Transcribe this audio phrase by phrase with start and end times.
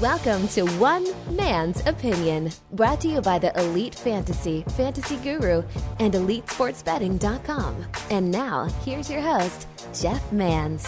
[0.00, 5.62] Welcome to One Man's Opinion, brought to you by the Elite Fantasy, Fantasy Guru,
[6.00, 7.86] and EliteSportsBetting.com.
[8.10, 9.66] And now, here's your host,
[9.98, 10.86] Jeff Mans.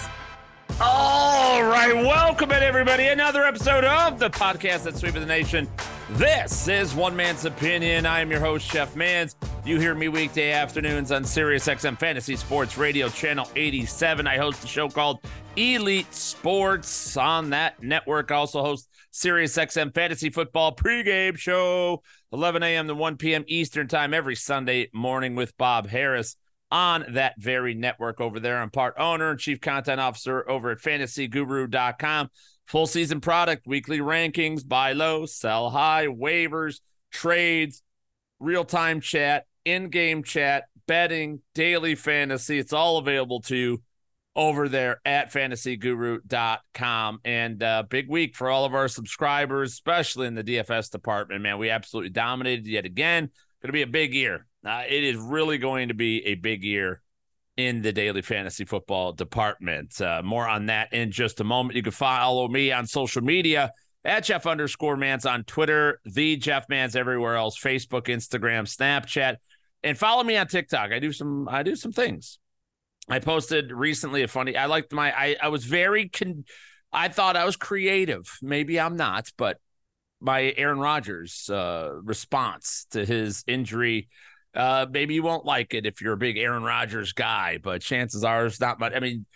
[0.79, 3.07] All right, welcome in everybody.
[3.07, 5.67] Another episode of the podcast that sweep of the nation.
[6.11, 8.07] This is One Man's Opinion.
[8.07, 9.35] I am your host, Jeff Mans.
[9.65, 14.25] You hear me weekday afternoons on Sirius XM Fantasy Sports Radio Channel 87.
[14.25, 15.19] I host a show called
[15.57, 18.31] Elite Sports on that network.
[18.31, 22.87] I also host Sirius XM Fantasy Football pregame show, 11 a.m.
[22.87, 23.45] to 1 p.m.
[23.49, 26.37] Eastern Time every Sunday morning with Bob Harris
[26.71, 28.59] on that very network over there.
[28.59, 32.31] I'm part owner and chief content officer over at fantasyguru.com.
[32.67, 36.81] Full season product, weekly rankings, buy low, sell high, waivers,
[37.13, 37.83] trades,
[38.41, 42.59] real time chat, in game chat, betting, daily fantasy.
[42.59, 43.83] It's all available to you
[44.35, 47.21] over there at fantasyguru.com.
[47.25, 51.59] And uh, big week for all of our subscribers, especially in the DFS department, man.
[51.59, 53.31] We absolutely dominated yet again.
[53.63, 54.47] Going to be a big year.
[54.65, 57.01] Uh, it is really going to be a big year
[57.57, 60.01] in the daily fantasy football department.
[60.01, 61.77] Uh, more on that in just a moment.
[61.77, 63.73] You can follow me on social media
[64.05, 69.37] at Jeff underscore Mans on Twitter, the Jeff Mans everywhere else, Facebook, Instagram, Snapchat,
[69.83, 70.93] and follow me on TikTok.
[70.93, 72.39] I do some I do some things.
[73.09, 74.57] I posted recently a funny.
[74.57, 75.13] I liked my.
[75.13, 76.09] I I was very.
[76.09, 76.45] Con,
[76.93, 78.39] I thought I was creative.
[78.43, 79.59] Maybe I'm not, but
[80.21, 84.09] my Aaron Rodgers uh, response to his injury.
[84.57, 88.25] Uh, maybe you won't like it if you're a big Aaron Rodgers guy, but chances
[88.25, 88.95] are it's not much.
[88.95, 89.27] I mean,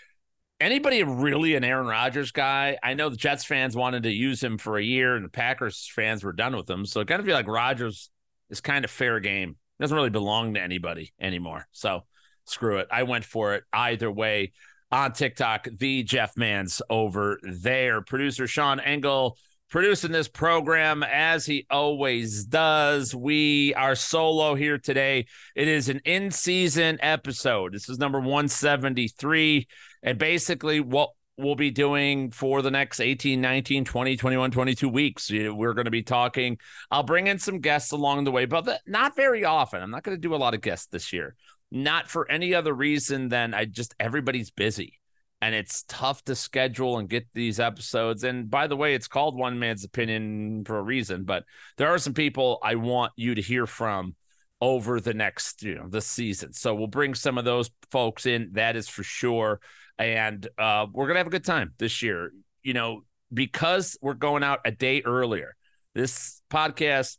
[0.60, 2.78] anybody really an Aaron Rodgers guy?
[2.82, 5.90] I know the Jets fans wanted to use him for a year, and the Packers
[5.94, 6.86] fans were done with him.
[6.86, 8.10] So it kind of feel like Rodgers
[8.48, 9.56] is kind of fair game.
[9.78, 11.66] doesn't really belong to anybody anymore.
[11.72, 12.04] So
[12.46, 12.88] screw it.
[12.90, 14.52] I went for it either way
[14.90, 15.68] on TikTok.
[15.78, 18.00] The Jeff Mans over there.
[18.00, 19.36] Producer Sean Engel
[19.70, 23.14] producing this program as he always does.
[23.14, 25.26] We are solo here today.
[25.54, 27.72] It is an in season episode.
[27.72, 29.68] This is number 173.
[30.02, 35.30] And basically, what we'll be doing for the next 18, 19, 20, 21, 22 weeks.
[35.30, 36.58] We're going to be talking.
[36.90, 39.82] I'll bring in some guests along the way, but not very often.
[39.82, 41.36] I'm not going to do a lot of guests this year
[41.70, 44.99] not for any other reason than I just everybody's busy
[45.40, 48.24] and it's tough to schedule and get these episodes.
[48.24, 51.44] And by the way, it's called One Man's Opinion for a reason, but
[51.76, 54.14] there are some people I want you to hear from
[54.60, 56.52] over the next, you know, this season.
[56.52, 59.60] So we'll bring some of those folks in, that is for sure.
[59.98, 64.42] And uh, we're gonna have a good time this year, you know, because we're going
[64.42, 65.56] out a day earlier.
[65.94, 67.16] This podcast,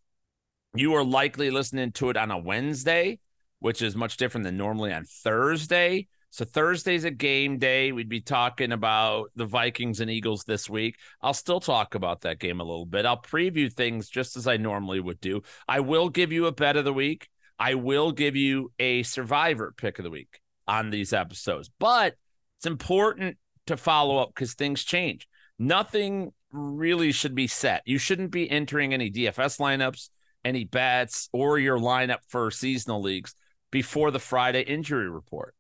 [0.76, 3.20] you are likely listening to it on a Wednesday
[3.62, 6.08] which is much different than normally on Thursday.
[6.32, 7.92] So Thursday's a game day.
[7.92, 10.96] We'd be talking about the Vikings and Eagles this week.
[11.22, 13.06] I'll still talk about that game a little bit.
[13.06, 15.42] I'll preview things just as I normally would do.
[15.68, 17.28] I will give you a bet of the week.
[17.60, 21.70] I will give you a survivor pick of the week on these episodes.
[21.80, 22.16] But
[22.58, 23.38] it's important
[23.68, 25.28] to follow up because things change.
[25.60, 27.82] Nothing really should be set.
[27.86, 30.10] You shouldn't be entering any DFS lineups,
[30.46, 33.36] any bets, or your lineup for seasonal leagues
[33.70, 35.56] before the Friday injury report.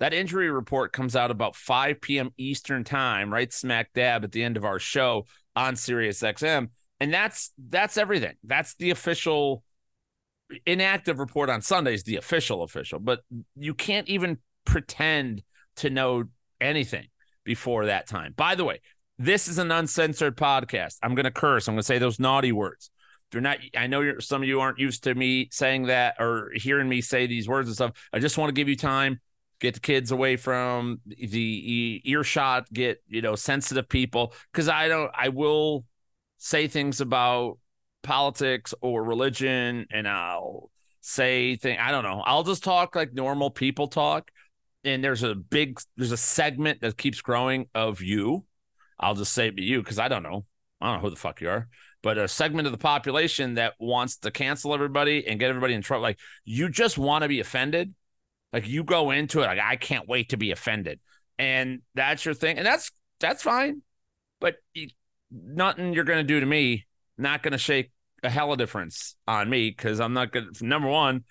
[0.00, 2.30] That injury report comes out about 5 p.m.
[2.36, 6.70] Eastern time, right smack dab at the end of our show on Sirius XM.
[7.00, 8.34] And that's that's everything.
[8.42, 9.62] That's the official
[10.66, 13.20] inactive report on Sunday is the official official, but
[13.56, 15.42] you can't even pretend
[15.76, 16.24] to know
[16.60, 17.08] anything
[17.44, 18.32] before that time.
[18.36, 18.80] By the way,
[19.18, 20.96] this is an uncensored podcast.
[21.02, 21.68] I'm going to curse.
[21.68, 22.90] I'm going to say those naughty words
[23.32, 26.88] you're not i know some of you aren't used to me saying that or hearing
[26.88, 29.20] me say these words and stuff i just want to give you time
[29.64, 35.10] get the kids away from the earshot get you know sensitive people because i don't
[35.14, 35.84] i will
[36.38, 37.58] say things about
[38.02, 40.70] politics or religion and i'll
[41.00, 44.30] say thing i don't know i'll just talk like normal people talk
[44.84, 48.44] and there's a big there's a segment that keeps growing of you
[49.00, 50.44] i'll just say it to you because i don't know
[50.80, 51.68] i don't know who the fuck you are
[52.04, 55.80] but a segment of the population that wants to cancel everybody and get everybody in
[55.80, 56.02] trouble.
[56.02, 57.94] Like you just want to be offended.
[58.54, 61.00] Like you go into it like I can't wait to be offended,
[61.38, 62.90] and that's your thing, and that's
[63.20, 63.82] that's fine.
[64.40, 64.88] But you,
[65.30, 66.86] nothing you're gonna do to me
[67.18, 67.90] not gonna shake
[68.22, 70.46] a hell of difference on me because I'm not gonna.
[70.62, 71.24] Number one,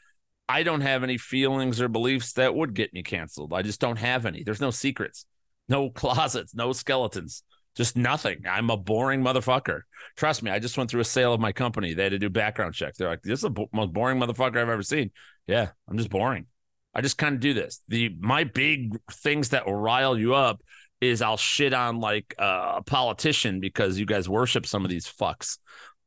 [0.49, 3.53] I don't have any feelings or beliefs that would get me canceled.
[3.53, 4.43] I just don't have any.
[4.43, 5.25] There's no secrets,
[5.69, 7.43] no closets, no skeletons
[7.75, 8.43] just nothing.
[8.47, 9.81] I'm a boring motherfucker.
[10.15, 11.93] Trust me, I just went through a sale of my company.
[11.93, 12.97] They had to do background checks.
[12.97, 15.11] They're like, "This is the most boring motherfucker I've ever seen."
[15.47, 16.45] Yeah, I'm just boring.
[16.93, 17.81] I just kind of do this.
[17.87, 20.61] The my big things that will rile you up
[21.01, 25.57] is I'll shit on like a politician because you guys worship some of these fucks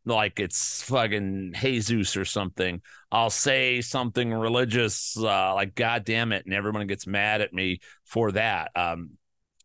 [0.06, 2.80] like it's fucking Jesus or something.
[3.10, 7.80] I'll say something religious, uh, like God damn it, and everyone gets mad at me
[8.04, 8.70] for that.
[8.74, 9.10] Um,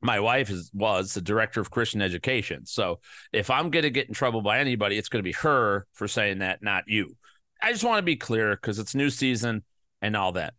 [0.01, 2.99] my wife is was the director of Christian education, so
[3.31, 6.63] if I'm gonna get in trouble by anybody, it's gonna be her for saying that,
[6.63, 7.15] not you.
[7.61, 9.63] I just want to be clear because it's new season
[10.01, 10.55] and all that.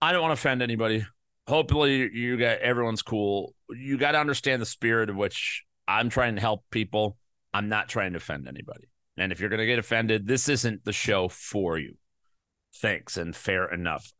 [0.00, 1.04] I don't want to offend anybody.
[1.46, 3.54] Hopefully, you got everyone's cool.
[3.70, 7.16] You got to understand the spirit of which I'm trying to help people
[7.52, 8.88] I'm not trying to offend anybody.
[9.16, 11.96] And if you're going to get offended, this isn't the show for you.
[12.76, 14.12] Thanks and fair enough.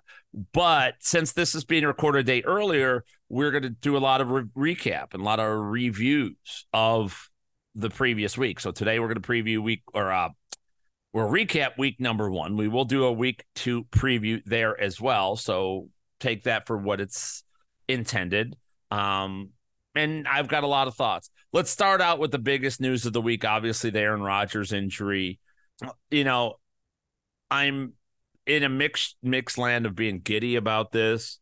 [0.53, 4.21] But since this is being recorded a day earlier, we're going to do a lot
[4.21, 7.31] of re- recap and a lot of reviews of
[7.75, 8.61] the previous week.
[8.61, 10.31] So today we're going to preview week or uh,
[11.19, 12.57] we'll recap week number one.
[12.57, 15.35] We will do a week two preview there as well.
[15.35, 15.89] So
[16.21, 17.43] take that for what it's
[17.89, 18.57] intended.
[18.93, 19.51] Um,
[19.97, 21.31] and I've got a lot of thoughts.
[21.53, 23.45] Let's start out with the biggest news of the week.
[23.45, 25.41] Obviously, the Aaron Rodgers injury.
[26.11, 26.55] You know,
[27.51, 27.95] I'm
[28.47, 31.41] in a mixed mixed land of being giddy about this.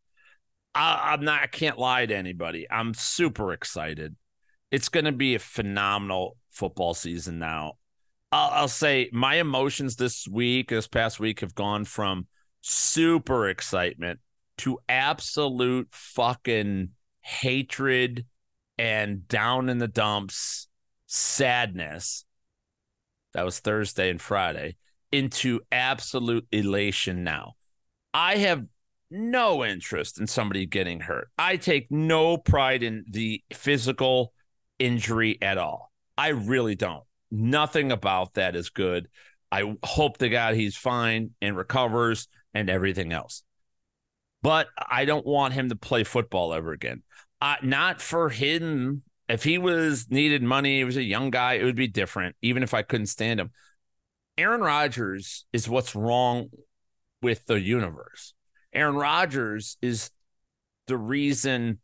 [0.74, 1.42] I, I'm not.
[1.42, 2.66] I can't lie to anybody.
[2.70, 4.16] I'm super excited.
[4.70, 7.74] It's going to be a phenomenal football season now.
[8.32, 12.26] I'll, I'll say my emotions this week, this past week, have gone from
[12.60, 14.20] super excitement
[14.58, 16.90] to absolute fucking
[17.20, 18.24] hatred
[18.78, 20.68] and down in the dumps
[21.06, 22.24] sadness
[23.36, 24.76] that was Thursday and Friday
[25.12, 27.54] into absolute elation now.
[28.14, 28.64] I have
[29.10, 31.28] no interest in somebody getting hurt.
[31.38, 34.32] I take no pride in the physical
[34.78, 35.92] injury at all.
[36.16, 37.04] I really don't.
[37.30, 39.08] Nothing about that is good.
[39.50, 43.42] I hope to God he's fine and recovers and everything else.
[44.42, 47.02] But I don't want him to play football ever again
[47.40, 49.02] uh, not for him.
[49.28, 52.62] If he was needed money, he was a young guy, it would be different, even
[52.62, 53.50] if I couldn't stand him.
[54.38, 56.48] Aaron Rodgers is what's wrong
[57.22, 58.34] with the universe.
[58.72, 60.10] Aaron Rodgers is
[60.86, 61.80] the reason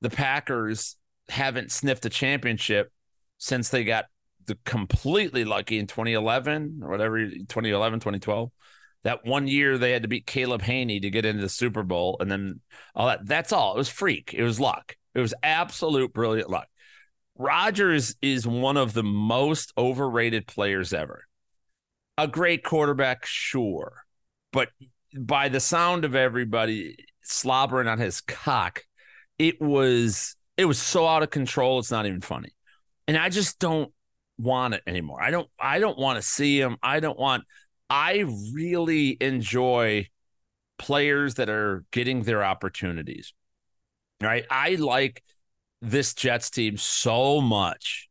[0.00, 0.96] the Packers
[1.28, 2.92] haven't sniffed a championship
[3.38, 4.04] since they got
[4.64, 8.50] completely lucky in 2011 or whatever 2011 2012
[9.02, 12.16] that one year they had to beat Caleb Hanie to get into the Super Bowl,
[12.20, 12.60] and then
[12.94, 13.26] all that.
[13.26, 13.74] That's all.
[13.74, 14.34] It was freak.
[14.34, 14.96] It was luck.
[15.14, 16.68] It was absolute brilliant luck.
[17.36, 21.24] Rodgers is one of the most overrated players ever.
[22.18, 24.04] A great quarterback, sure,
[24.52, 24.68] but
[25.18, 28.82] by the sound of everybody slobbering on his cock,
[29.38, 31.78] it was it was so out of control.
[31.78, 32.50] It's not even funny,
[33.08, 33.90] and I just don't
[34.40, 35.22] want it anymore.
[35.22, 35.48] I don't.
[35.58, 36.76] I don't want to see him.
[36.82, 37.44] I don't want.
[37.88, 40.08] I really enjoy
[40.78, 43.34] players that are getting their opportunities.
[44.22, 44.46] Right.
[44.50, 45.22] I like
[45.82, 48.08] this Jets team so much.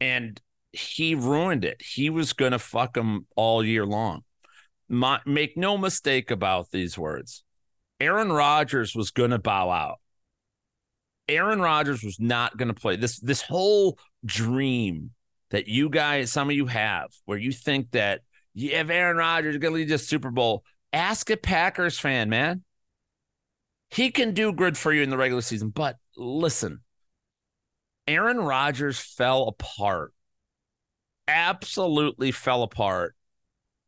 [0.00, 0.40] And
[0.72, 1.82] he ruined it.
[1.82, 4.22] He was going to fuck them all year long.
[4.88, 7.44] My, make no mistake about these words.
[8.00, 9.98] Aaron Rodgers was going to bow out.
[11.28, 15.10] Aaron Rodgers was not going to play this this whole dream
[15.50, 18.22] that you guys some of you have where you think that
[18.54, 22.62] if Aaron Rodgers is going to lead this Super Bowl, ask a Packers fan, man.
[23.90, 26.80] He can do good for you in the regular season, but listen,
[28.06, 30.12] Aaron Rodgers fell apart.
[31.26, 33.14] Absolutely fell apart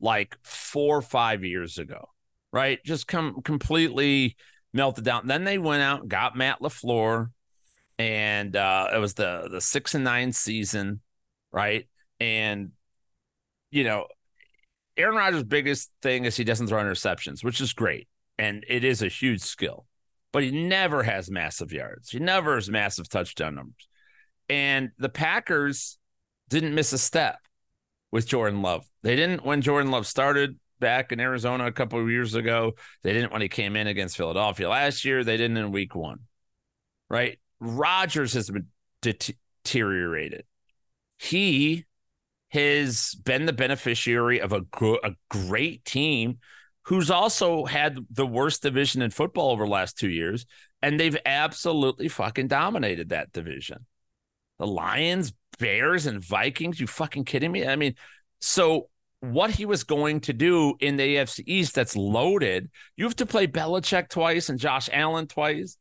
[0.01, 2.09] like four or five years ago,
[2.53, 2.79] right?
[2.85, 4.37] Just come completely
[4.73, 5.27] melted down.
[5.27, 7.29] Then they went out and got Matt LaFleur,
[7.99, 11.01] and uh, it was the the six and nine season,
[11.53, 11.89] right?
[12.21, 12.73] And
[13.71, 14.07] you know,
[14.97, 18.09] Aaron Rodgers' biggest thing is he doesn't throw interceptions, which is great.
[18.39, 19.87] And it is a huge skill,
[20.33, 22.11] but he never has massive yards.
[22.11, 23.89] He never has massive touchdown numbers.
[24.49, 25.99] And the Packers
[26.49, 27.39] didn't miss a step
[28.11, 28.87] with Jordan Love.
[29.03, 32.73] They didn't when Jordan Love started back in Arizona a couple of years ago.
[33.03, 35.25] They didn't when he came in against Philadelphia last year.
[35.25, 36.21] They didn't in week one,
[37.09, 37.39] right?
[37.61, 38.67] Rodgers has been
[39.01, 40.45] deteriorated.
[41.23, 41.85] He
[42.49, 44.63] has been the beneficiary of a,
[45.05, 46.39] a great team
[46.87, 50.47] who's also had the worst division in football over the last two years,
[50.83, 53.87] and they've absolutely fucking dominated that division.
[54.59, 56.81] The Lions, Bears, and Vikings.
[56.81, 57.69] You fucking kidding me?
[57.69, 57.95] I mean,
[58.41, 58.89] so
[59.21, 63.27] what he was going to do in the AFC East that's loaded, you have to
[63.27, 65.79] play Belichick twice and Josh Allen twice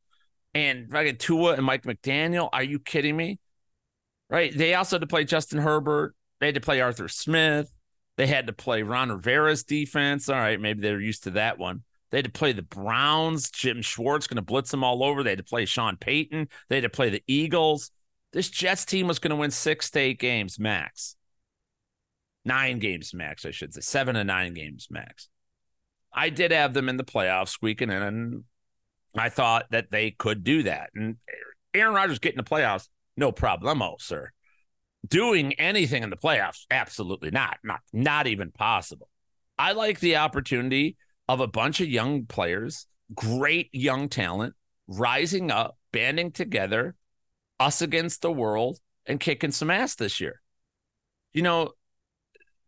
[0.54, 2.48] and fucking Tua and Mike McDaniel.
[2.54, 3.40] Are you kidding me?
[4.32, 4.58] Right.
[4.58, 7.72] They also had to play Justin Herbert they had to play Arthur Smith.
[8.18, 10.28] They had to play Ron Rivera's defense.
[10.28, 11.84] All right, maybe they're used to that one.
[12.10, 13.52] They had to play the Browns.
[13.52, 15.24] Jim Schwartz going to blitz them all over.
[15.24, 16.50] They had to play Sean Payton.
[16.68, 17.92] They had to play the Eagles.
[18.34, 21.16] This Jets team was going to win six to eight games max.
[22.44, 23.82] Nine games max, I should say.
[23.82, 25.30] Seven to nine games max.
[26.12, 28.44] I did have them in the playoffs squeaking in, and
[29.16, 30.90] I thought that they could do that.
[30.96, 31.18] And
[31.74, 34.32] Aaron Rodgers getting the playoffs, no problemo, sir.
[35.08, 37.58] Doing anything in the playoffs, absolutely not.
[37.64, 39.10] Not not even possible.
[39.58, 44.56] I like the opportunity of a bunch of young players, great young talent,
[44.88, 46.96] rising up, banding together,
[47.60, 50.42] us against the world, and kicking some ass this year.
[51.34, 51.72] You know,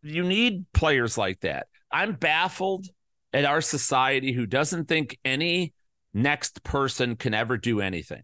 [0.02, 1.66] you need players like that.
[1.90, 2.86] I'm baffled
[3.32, 5.72] at our society who doesn't think any
[6.12, 8.22] next person can ever do anything.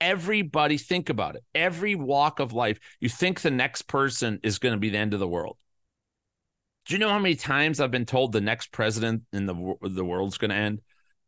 [0.00, 1.44] Everybody, think about it.
[1.54, 5.14] Every walk of life, you think the next person is going to be the end
[5.14, 5.56] of the world.
[6.86, 10.04] Do you know how many times I've been told the next president in the the
[10.04, 10.80] world's going to end?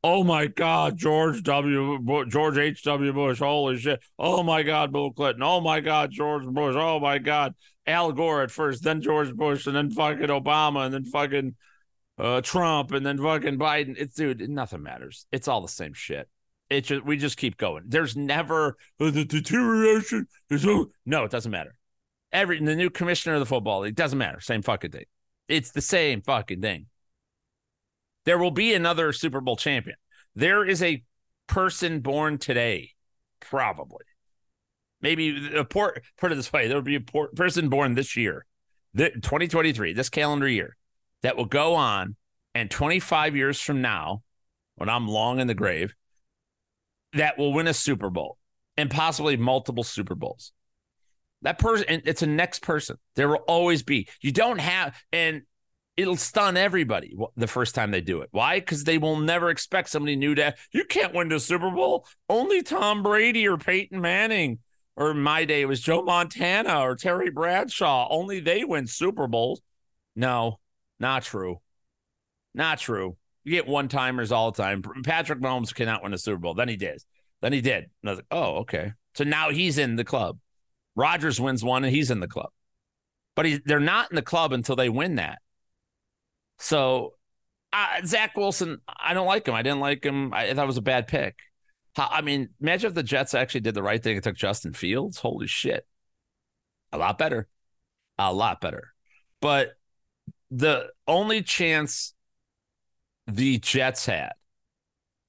[0.04, 2.26] Oh my God, George W.
[2.28, 2.82] George H.
[2.84, 3.12] W.
[3.12, 3.38] Bush.
[3.38, 4.00] Holy shit.
[4.18, 5.42] Oh my God, Bill Clinton.
[5.42, 6.76] Oh my God, George Bush.
[6.76, 7.54] Oh my God,
[7.86, 11.54] Al Gore at first, then George Bush, and then fucking Obama, and then fucking
[12.18, 13.96] uh, Trump, and then fucking Biden.
[13.96, 15.26] It's dude, nothing matters.
[15.32, 16.28] It's all the same shit.
[16.68, 17.84] It just we just keep going.
[17.86, 20.26] There's never uh, the deterioration.
[20.48, 21.76] There's no, no, it doesn't matter.
[22.32, 24.40] Every the new commissioner of the football league doesn't matter.
[24.40, 25.04] Same fucking thing.
[25.48, 26.86] It's the same fucking thing.
[28.24, 29.96] There will be another Super Bowl champion.
[30.34, 31.02] There is a
[31.46, 32.90] person born today,
[33.40, 34.04] probably.
[35.00, 38.16] Maybe a port, put it this way there will be a port, person born this
[38.16, 38.44] year,
[38.94, 40.76] the, 2023, this calendar year,
[41.22, 42.16] that will go on
[42.54, 44.22] and 25 years from now,
[44.76, 45.94] when I'm long in the grave,
[47.12, 48.38] that will win a Super Bowl
[48.76, 50.52] and possibly multiple Super Bowls.
[51.42, 52.96] That person, it's a next person.
[53.14, 54.08] There will always be.
[54.20, 55.42] You don't have, and
[55.96, 58.28] it'll stun everybody the first time they do it.
[58.32, 58.58] Why?
[58.58, 60.54] Because they will never expect somebody new to.
[60.72, 62.06] You can't win the Super Bowl.
[62.28, 64.58] Only Tom Brady or Peyton Manning,
[64.96, 68.08] or my day it was Joe Montana or Terry Bradshaw.
[68.10, 69.60] Only they win Super Bowls.
[70.14, 70.58] No,
[70.98, 71.60] not true.
[72.54, 73.16] Not true.
[73.46, 74.82] You get one timers all the time.
[75.04, 76.54] Patrick Mahomes cannot win a Super Bowl.
[76.54, 77.00] Then he did.
[77.40, 77.84] Then he did.
[77.84, 78.92] And I was like, oh, okay.
[79.14, 80.40] So now he's in the club.
[80.96, 82.50] Rodgers wins one and he's in the club.
[83.36, 85.38] But he, they're not in the club until they win that.
[86.58, 87.14] So
[87.72, 89.54] uh, Zach Wilson, I don't like him.
[89.54, 90.34] I didn't like him.
[90.34, 91.36] I thought it was a bad pick.
[91.96, 95.18] I mean, imagine if the Jets actually did the right thing and took Justin Fields.
[95.18, 95.86] Holy shit.
[96.92, 97.46] A lot better.
[98.18, 98.92] A lot better.
[99.40, 99.76] But
[100.50, 102.12] the only chance
[103.26, 104.32] the Jets had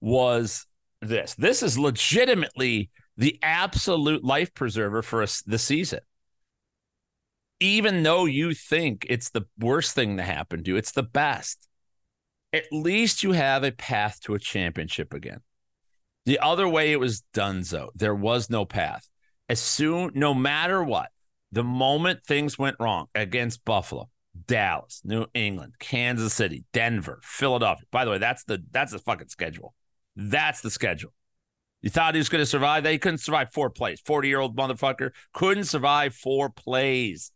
[0.02, 0.66] was
[1.02, 1.36] this.
[1.36, 6.00] This is legitimately the absolute life preserver for us this season.
[7.60, 11.68] Even though you think it's the worst thing to happen to you, it's the best.
[12.54, 15.40] At least you have a path to a championship again.
[16.26, 19.08] The other way it was done, though, there was no path.
[19.50, 21.10] As soon, no matter what,
[21.52, 24.10] the moment things went wrong against Buffalo,
[24.46, 27.86] Dallas, New England, Kansas City, Denver, Philadelphia.
[27.92, 29.74] By the way, that's the that's the fucking schedule.
[30.16, 31.14] That's the schedule.
[31.82, 32.84] You thought he was going to survive?
[32.84, 34.02] They couldn't survive four plays.
[34.02, 37.32] 40 year old motherfucker couldn't survive four plays.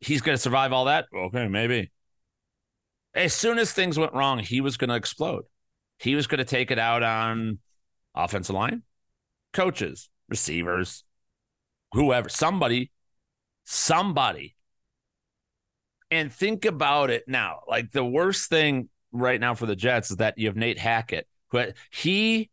[0.00, 1.06] He's going to survive all that?
[1.14, 1.90] Okay, maybe.
[3.14, 5.44] As soon as things went wrong, he was going to explode.
[5.98, 7.58] He was going to take it out on
[8.14, 8.82] offensive line,
[9.52, 11.04] coaches, receivers,
[11.92, 12.90] whoever, somebody,
[13.64, 14.56] somebody.
[16.14, 17.62] And think about it now.
[17.66, 21.26] Like the worst thing right now for the Jets is that you have Nate Hackett,
[21.48, 22.50] who he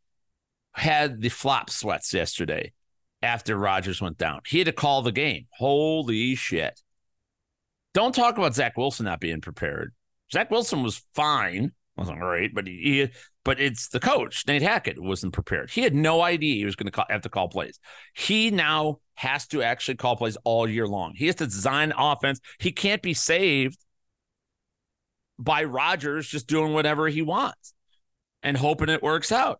[0.71, 2.73] had the flop sweats yesterday
[3.21, 4.41] after Rodgers went down.
[4.47, 5.45] He had to call the game.
[5.51, 6.81] Holy shit.
[7.93, 9.93] Don't talk about Zach Wilson not being prepared.
[10.33, 11.71] Zach Wilson was fine.
[11.95, 13.09] Wasn't great, but he, he
[13.43, 15.71] but it's the coach, Nate Hackett, wasn't prepared.
[15.71, 17.79] He had no idea he was going to have to call plays.
[18.13, 21.13] He now has to actually call plays all year long.
[21.15, 22.39] He has to design offense.
[22.59, 23.79] He can't be saved
[25.39, 27.73] by Rodgers just doing whatever he wants
[28.43, 29.59] and hoping it works out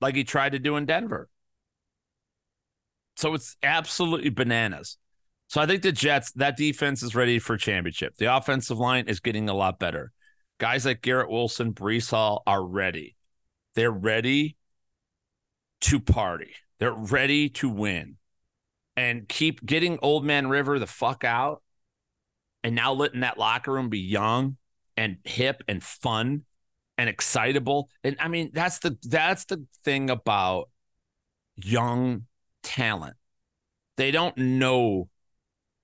[0.00, 1.28] like he tried to do in Denver.
[3.16, 4.96] So it's absolutely bananas.
[5.48, 8.14] So I think the Jets, that defense is ready for championship.
[8.16, 10.12] The offensive line is getting a lot better.
[10.58, 13.16] Guys like Garrett Wilson, Breece Hall are ready.
[13.74, 14.56] They're ready
[15.82, 16.52] to party.
[16.78, 18.16] They're ready to win
[18.96, 21.62] and keep getting old man River the fuck out
[22.64, 24.56] and now letting that locker room be young
[24.96, 26.42] and hip and fun
[26.96, 27.88] and excitable.
[28.02, 30.70] And I mean, that's the that's the thing about
[31.54, 32.26] young
[32.64, 33.16] talent.
[33.96, 35.08] They don't know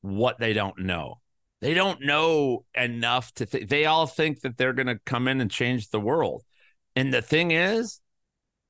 [0.00, 1.21] what they don't know.
[1.64, 3.71] They don't know enough to think.
[3.71, 6.42] They all think that they're going to come in and change the world.
[6.94, 8.02] And the thing is,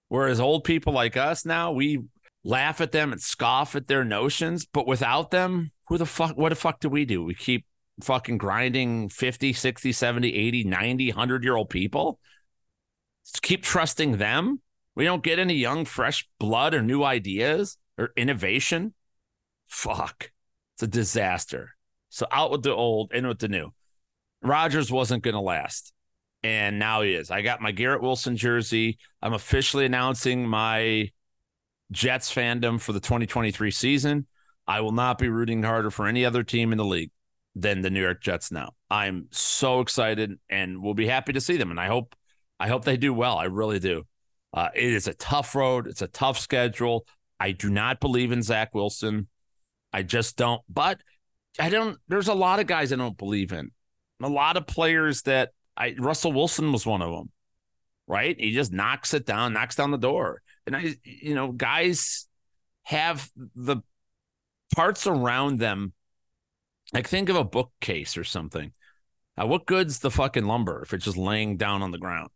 [0.07, 2.05] whereas old people like us now, we
[2.45, 6.51] laugh at them and scoff at their notions, but without them, who the fuck, what
[6.51, 7.25] the fuck do we do?
[7.25, 7.67] We keep
[8.01, 12.21] fucking grinding 50, 60, 70, 80, 90, 100 year old people.
[13.27, 14.61] Just keep trusting them.
[14.95, 18.95] We don't get any young, fresh blood or new ideas or innovation.
[19.67, 20.31] Fuck.
[20.77, 21.75] It's a disaster.
[22.15, 23.75] So out with the old, in with the new.
[24.41, 25.93] Rodgers wasn't going to last.
[26.45, 27.29] And now he is.
[27.33, 28.99] I got my Garrett Wilson jersey.
[29.21, 31.11] I'm officially announcing my
[31.91, 34.29] Jets fandom for the 2023 season.
[34.65, 37.11] I will not be rooting harder for any other team in the league
[37.57, 38.75] than the New York Jets now.
[38.89, 41.73] I'm so excited and we'll be happy to see them.
[41.73, 42.15] And I hope
[42.61, 43.39] I hope they do well.
[43.39, 44.05] I really do.
[44.53, 45.89] Uh, it is a tough road.
[45.89, 47.09] It's a tough schedule.
[47.41, 49.27] I do not believe in Zach Wilson.
[49.93, 50.63] I just don't.
[50.69, 51.01] But
[51.59, 51.99] I don't.
[52.09, 53.71] There's a lot of guys I don't believe in.
[54.23, 55.95] A lot of players that I.
[55.99, 57.31] Russell Wilson was one of them.
[58.07, 58.39] Right?
[58.39, 60.43] He just knocks it down, knocks down the door.
[60.67, 62.27] And I, you know, guys
[62.83, 63.79] have the
[64.75, 65.93] parts around them.
[66.93, 68.73] Like think of a bookcase or something.
[69.41, 72.31] Uh, what good's the fucking lumber if it's just laying down on the ground?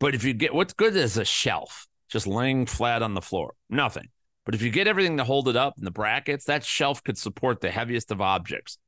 [0.00, 3.54] But if you get what's good is a shelf just laying flat on the floor,
[3.68, 4.08] nothing.
[4.48, 7.18] But if you get everything to hold it up in the brackets, that shelf could
[7.18, 8.78] support the heaviest of objects.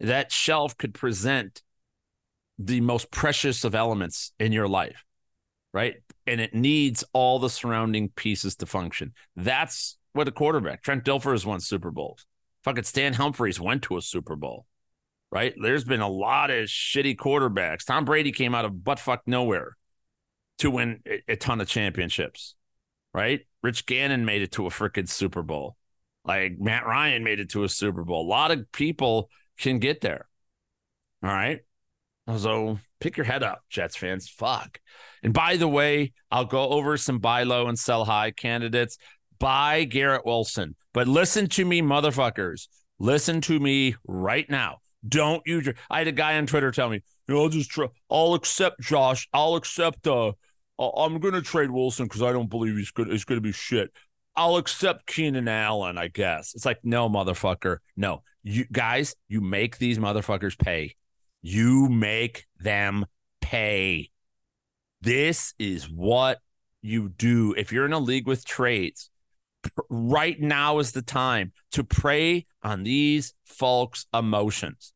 [0.00, 1.60] That shelf could present
[2.58, 5.04] the most precious of elements in your life,
[5.74, 5.96] right?
[6.26, 9.12] And it needs all the surrounding pieces to function.
[9.36, 10.82] That's what a quarterback.
[10.82, 12.24] Trent Dilfer has won Super Bowls.
[12.64, 14.64] Fucking Stan Humphries went to a Super Bowl,
[15.30, 15.52] right?
[15.60, 17.84] There's been a lot of shitty quarterbacks.
[17.84, 19.76] Tom Brady came out of buttfuck nowhere
[20.60, 22.54] to win a ton of championships,
[23.12, 23.42] right?
[23.62, 25.76] Rich Gannon made it to a freaking Super Bowl.
[26.24, 28.26] Like Matt Ryan made it to a Super Bowl.
[28.26, 29.28] A lot of people
[29.58, 30.28] can get there.
[31.22, 31.60] All right.
[32.36, 34.28] So pick your head up, Jets fans.
[34.28, 34.80] Fuck.
[35.22, 38.98] And by the way, I'll go over some buy low and sell high candidates.
[39.38, 40.76] Buy Garrett Wilson.
[40.94, 42.68] But listen to me, motherfuckers.
[42.98, 44.78] Listen to me right now.
[45.06, 45.62] Don't your.
[45.90, 47.88] I had a guy on Twitter tell me, you know, I'll just try.
[48.08, 49.28] I'll accept Josh.
[49.32, 50.06] I'll accept.
[50.06, 50.32] Uh,
[50.78, 53.08] I'm going to trade Wilson because I don't believe he's good.
[53.08, 53.90] He's going to be shit.
[54.34, 56.54] I'll accept Keenan Allen, I guess.
[56.54, 57.78] It's like, no, motherfucker.
[57.96, 60.96] No, you guys, you make these motherfuckers pay.
[61.42, 63.06] You make them
[63.40, 64.10] pay.
[65.02, 66.38] This is what
[66.80, 67.54] you do.
[67.56, 69.10] If you're in a league with trades,
[69.90, 74.92] right now is the time to prey on these folks' emotions.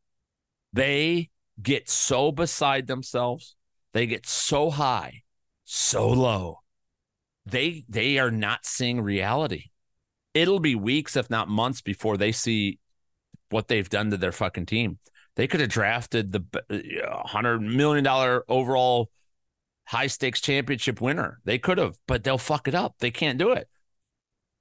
[0.73, 3.57] They get so beside themselves,
[3.93, 5.23] they get so high,
[5.67, 6.61] so low.
[7.45, 9.67] They they are not seeing reality.
[10.33, 12.79] It'll be weeks, if not months, before they see
[13.51, 14.99] what they've done to their fucking team.
[15.35, 16.45] They could have drafted the
[17.07, 19.11] uh, hundred million dollar overall
[19.87, 21.41] high stakes championship winner.
[21.45, 22.97] They could have, but they'll fuck it up.
[22.99, 23.69] They can't do it.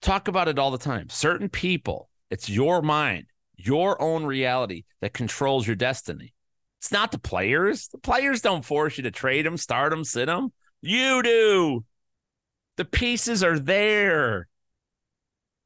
[0.02, 1.10] Talk about it all the time.
[1.10, 6.34] Certain people, it's your mind, your own reality that controls your destiny.
[6.80, 7.88] It's not the players.
[7.88, 10.52] The players don't force you to trade them, start them, sit them.
[10.86, 11.84] You do.
[12.78, 14.48] The pieces are there.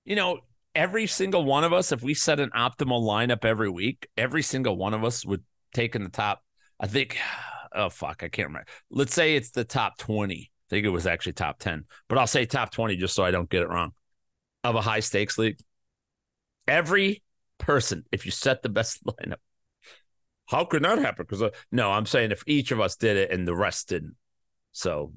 [0.06, 0.40] You know,
[0.74, 4.78] every single one of us, if we set an optimal lineup every week, every single
[4.78, 6.42] one of us would take in the top.
[6.80, 7.18] I think,
[7.76, 8.68] oh, fuck, I can't remember.
[8.90, 10.36] Let's say it's the top 20.
[10.36, 13.32] I think it was actually top 10, but I'll say top 20 just so I
[13.32, 13.92] don't get it wrong
[14.64, 15.58] of a high stakes league.
[16.66, 17.24] Every
[17.58, 19.40] person, if you set the best lineup,
[20.48, 21.26] how could that happen?
[21.28, 24.16] Because uh, no, I'm saying if each of us did it and the rest didn't.
[24.80, 25.12] So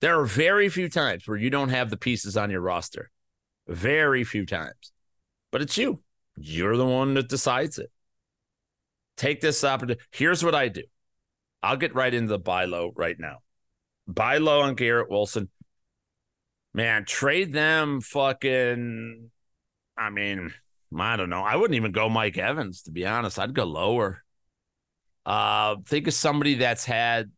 [0.00, 3.10] there are very few times where you don't have the pieces on your roster.
[3.68, 4.92] Very few times.
[5.52, 6.00] But it's you.
[6.38, 7.90] You're the one that decides it.
[9.18, 10.00] Take this opportunity.
[10.12, 10.84] Here's what I do.
[11.62, 13.40] I'll get right into the buy low right now.
[14.08, 15.50] Buy low on Garrett Wilson.
[16.72, 19.30] Man, trade them fucking.
[19.98, 20.54] I mean,
[20.98, 21.42] I don't know.
[21.42, 23.38] I wouldn't even go Mike Evans, to be honest.
[23.38, 24.24] I'd go lower.
[25.26, 27.30] Uh, think of somebody that's had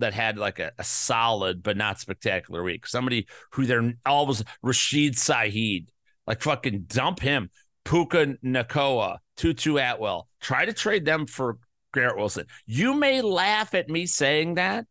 [0.00, 2.86] that had like a, a solid but not spectacular week.
[2.86, 5.86] Somebody who they're always Rashid Shaheed,
[6.26, 7.50] like fucking dump him.
[7.84, 10.28] Puka Nacua, Tutu Atwell.
[10.40, 11.58] Try to trade them for
[11.94, 12.46] Garrett Wilson.
[12.66, 14.86] You may laugh at me saying that.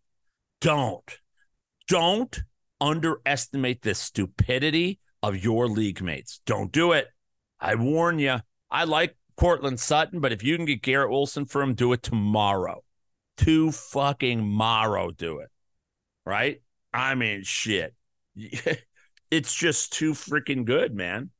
[0.61, 1.19] Don't.
[1.87, 2.41] Don't
[2.81, 6.41] underestimate the stupidity of your league mates.
[6.45, 7.07] Don't do it.
[7.59, 8.37] I warn you.
[8.71, 12.03] I like Courtland Sutton, but if you can get Garrett Wilson for him, do it
[12.03, 12.83] tomorrow.
[13.39, 15.49] To fucking morrow, do it.
[16.25, 16.61] Right?
[16.93, 17.95] I mean, shit.
[19.31, 21.31] it's just too freaking good, man.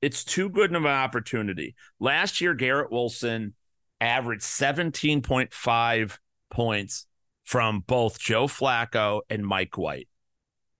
[0.00, 1.74] It's too good of an opportunity.
[2.00, 3.54] Last year, Garrett Wilson
[4.00, 6.18] averaged 17.5
[6.50, 7.06] points
[7.44, 10.08] from both Joe Flacco and Mike White.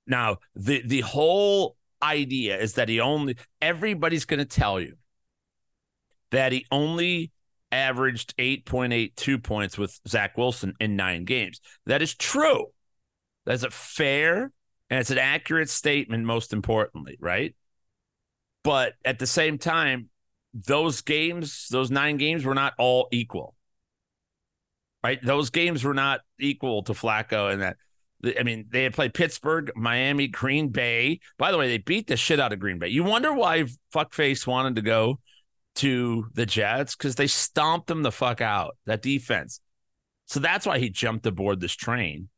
[0.07, 4.97] Now, the the whole idea is that he only everybody's going to tell you
[6.33, 7.31] that he only
[7.73, 11.61] averaged 8.82 points with Zach Wilson in nine games.
[11.87, 12.67] That is true.
[13.45, 14.53] That's a fair
[14.93, 17.57] and it's an accurate statement, most importantly, right?
[18.63, 20.11] But at the same time,
[20.53, 23.55] those games, those nine games were not all equal.
[25.03, 25.19] Right?
[25.25, 27.79] Those games were not equal to Flacco and that.
[28.39, 31.21] I mean, they had played Pittsburgh, Miami, Green Bay.
[31.39, 32.89] By the way, they beat the shit out of Green Bay.
[32.89, 35.21] You wonder why fuckface wanted to go
[35.77, 39.61] to the Jets because they stomped them the fuck out, that defense.
[40.27, 42.29] So that's why he jumped aboard this train.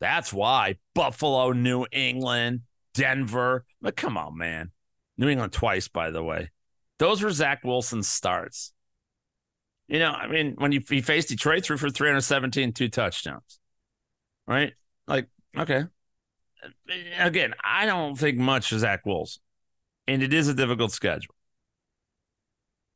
[0.00, 2.62] That's why Buffalo, New England,
[2.94, 3.64] Denver.
[3.80, 4.70] But come on, man.
[5.16, 6.50] New England twice, by the way.
[6.98, 8.72] Those were Zach Wilson's starts.
[9.88, 13.58] You know, I mean, when you, he faced Detroit, threw for 317, two touchdowns.
[14.46, 14.74] Right?
[15.06, 15.84] Like, okay.
[17.18, 19.42] Again, I don't think much of Zach Wilson.
[20.06, 21.34] And it is a difficult schedule.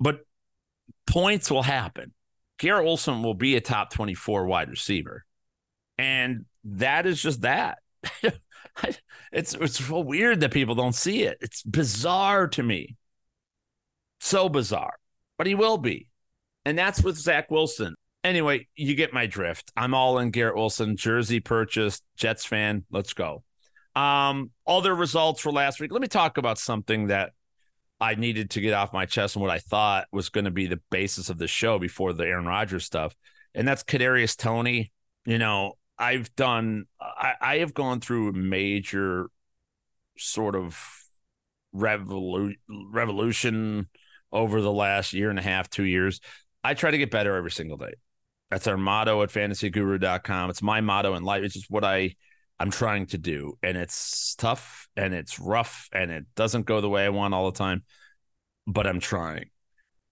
[0.03, 0.27] But
[1.07, 2.13] points will happen.
[2.59, 5.25] Garrett Wilson will be a top 24 wide receiver.
[5.97, 7.79] And that is just that.
[9.33, 11.39] it's it's so weird that people don't see it.
[11.41, 12.97] It's bizarre to me.
[14.21, 14.95] So bizarre.
[15.39, 16.09] But he will be.
[16.65, 17.95] And that's with Zach Wilson.
[18.25, 19.71] Anyway, you get my drift.
[19.77, 22.85] I'm all in Garrett Wilson, jersey purchased, Jets fan.
[22.91, 23.45] Let's go.
[23.95, 25.93] Um, other results for last week.
[25.93, 27.33] Let me talk about something that
[28.03, 30.67] I needed to get off my chest and what I thought was going to be
[30.67, 33.15] the basis of the show before the Aaron Rodgers stuff.
[33.55, 34.91] And that's Kadarius Toney.
[35.25, 39.31] You know, I've done I, I have gone through a major
[40.19, 40.77] sort of
[41.73, 43.89] revolu- revolution
[44.33, 46.21] over the last year and a half, two years.
[46.65, 47.95] I try to get better every single day.
[48.51, 50.51] That's our motto at fantasyguru.com.
[50.51, 51.45] It's my motto in life.
[51.45, 52.17] It's just what I
[52.63, 53.59] I'm trying to do.
[53.63, 57.51] And it's tough and it's rough and it doesn't go the way I want all
[57.51, 57.83] the time,
[58.67, 59.51] but I'm trying.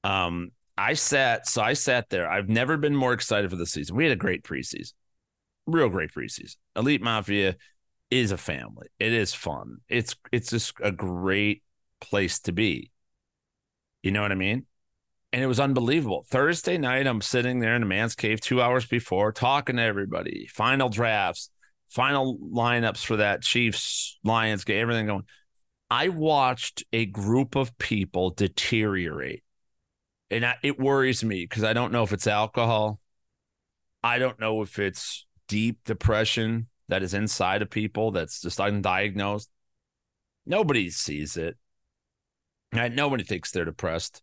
[0.04, 2.30] Um, I sat so I sat there.
[2.30, 3.96] I've never been more excited for the season.
[3.96, 4.92] We had a great preseason
[5.66, 6.56] real great preseason.
[6.76, 7.56] Elite Mafia
[8.10, 8.88] is a family.
[8.98, 9.78] It is fun.
[9.88, 11.62] It's it's just a great
[12.00, 12.90] place to be.
[14.02, 14.66] You know what I mean?
[15.32, 16.26] And it was unbelievable.
[16.28, 20.48] Thursday night, I'm sitting there in the man's cave two hours before, talking to everybody,
[20.52, 21.50] final drafts,
[21.90, 25.24] final lineups for that Chiefs Lions game, everything going.
[25.90, 29.42] I watched a group of people deteriorate.
[30.30, 33.00] And it worries me because I don't know if it's alcohol.
[34.02, 39.48] I don't know if it's deep depression that is inside of people that's just undiagnosed.
[40.46, 41.56] Nobody sees it.
[42.72, 44.22] Nobody thinks they're depressed.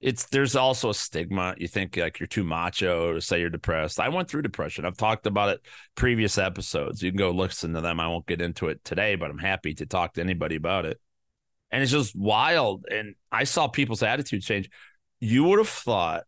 [0.00, 1.54] It's there's also a stigma.
[1.58, 3.98] You think like you're too macho to say you're depressed.
[3.98, 4.84] I went through depression.
[4.84, 5.60] I've talked about it
[5.96, 7.02] previous episodes.
[7.02, 7.98] You can go listen to them.
[7.98, 11.00] I won't get into it today, but I'm happy to talk to anybody about it.
[11.72, 12.86] And it's just wild.
[12.88, 14.70] And I saw people's attitude change.
[15.18, 16.24] You would have thought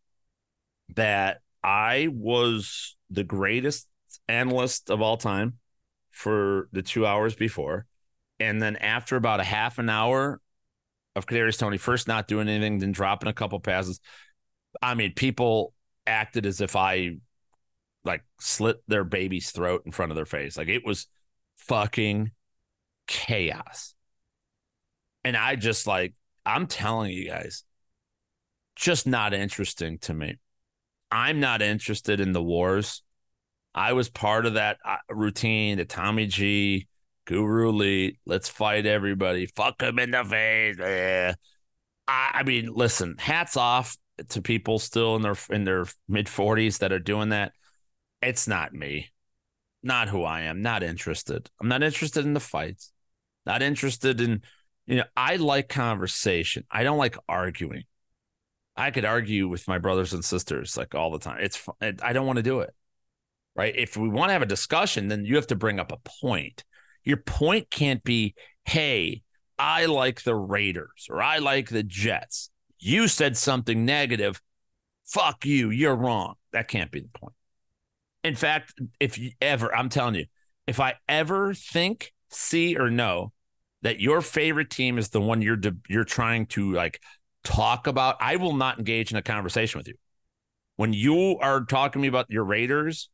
[0.96, 3.86] that I was the greatest
[4.26, 5.58] analyst of all time
[6.10, 7.86] for the two hours before.
[8.40, 10.40] And then after about a half an hour
[11.16, 14.00] of Kadarius Toney first not doing anything, then dropping a couple passes,
[14.80, 15.74] I mean, people
[16.06, 17.16] acted as if I
[18.04, 20.56] like slit their baby's throat in front of their face.
[20.56, 21.06] Like it was
[21.56, 22.30] fucking
[23.06, 23.94] chaos.
[25.24, 26.14] And I just like,
[26.46, 27.64] I'm telling you guys,
[28.76, 30.38] just not interesting to me.
[31.10, 33.02] I'm not interested in the wars.
[33.74, 36.88] I was part of that uh, routine, the Tommy G,
[37.30, 40.80] Guru Elite, let's fight everybody, fuck him in the face.
[40.80, 41.32] Eh.
[42.08, 43.96] I, I mean, listen, hats off
[44.30, 47.52] to people still in their in their mid 40s that are doing that.
[48.20, 49.10] It's not me.
[49.80, 50.60] Not who I am.
[50.60, 51.48] Not interested.
[51.60, 52.92] I'm not interested in the fights.
[53.46, 54.42] Not interested in,
[54.86, 56.66] you know, I like conversation.
[56.68, 57.84] I don't like arguing.
[58.76, 61.38] I could argue with my brothers and sisters like all the time.
[61.40, 62.74] It's I don't want to do it
[63.56, 63.74] right?
[63.76, 66.64] If we want to have a discussion, then you have to bring up a point.
[67.04, 68.34] Your point can't be,
[68.64, 69.22] hey,
[69.58, 72.50] I like the Raiders or I like the Jets.
[72.78, 74.40] You said something negative.
[75.04, 75.70] Fuck you.
[75.70, 76.34] You're wrong.
[76.52, 77.34] That can't be the point.
[78.24, 80.26] In fact, if you ever, I'm telling you,
[80.66, 83.32] if I ever think, see, or know
[83.82, 85.58] that your favorite team is the one you're
[85.88, 87.00] you're trying to like
[87.44, 89.94] talk about, I will not engage in a conversation with you.
[90.76, 93.08] When you are talking to me about your Raiders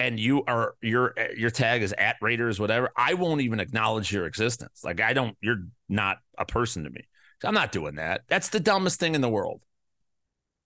[0.00, 4.26] and you are your your tag is at Raiders, whatever, I won't even acknowledge your
[4.26, 4.82] existence.
[4.84, 7.06] Like I don't, you're not a person to me.
[7.42, 8.22] I'm not doing that.
[8.28, 9.60] That's the dumbest thing in the world.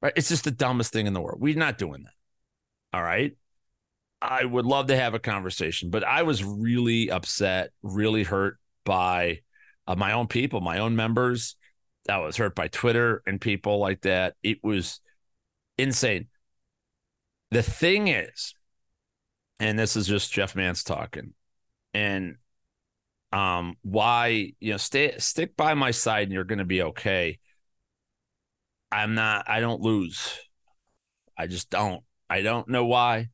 [0.01, 0.13] Right?
[0.17, 1.41] It's just the dumbest thing in the world.
[1.41, 2.13] We're not doing that.
[2.97, 3.37] All right.
[4.21, 9.41] I would love to have a conversation, but I was really upset, really hurt by
[9.87, 11.57] uh, my own people, my own members.
[12.09, 14.35] I was hurt by Twitter and people like that.
[14.43, 15.01] It was
[15.77, 16.27] insane.
[17.51, 18.55] The thing is,
[19.61, 21.35] and this is just Jeff Mans talking,
[21.95, 22.37] and
[23.33, 27.39] um, why you know stay stick by my side and you're going to be okay.
[28.91, 29.49] I'm not.
[29.49, 30.39] I don't lose.
[31.37, 32.03] I just don't.
[32.31, 33.29] I don't know why.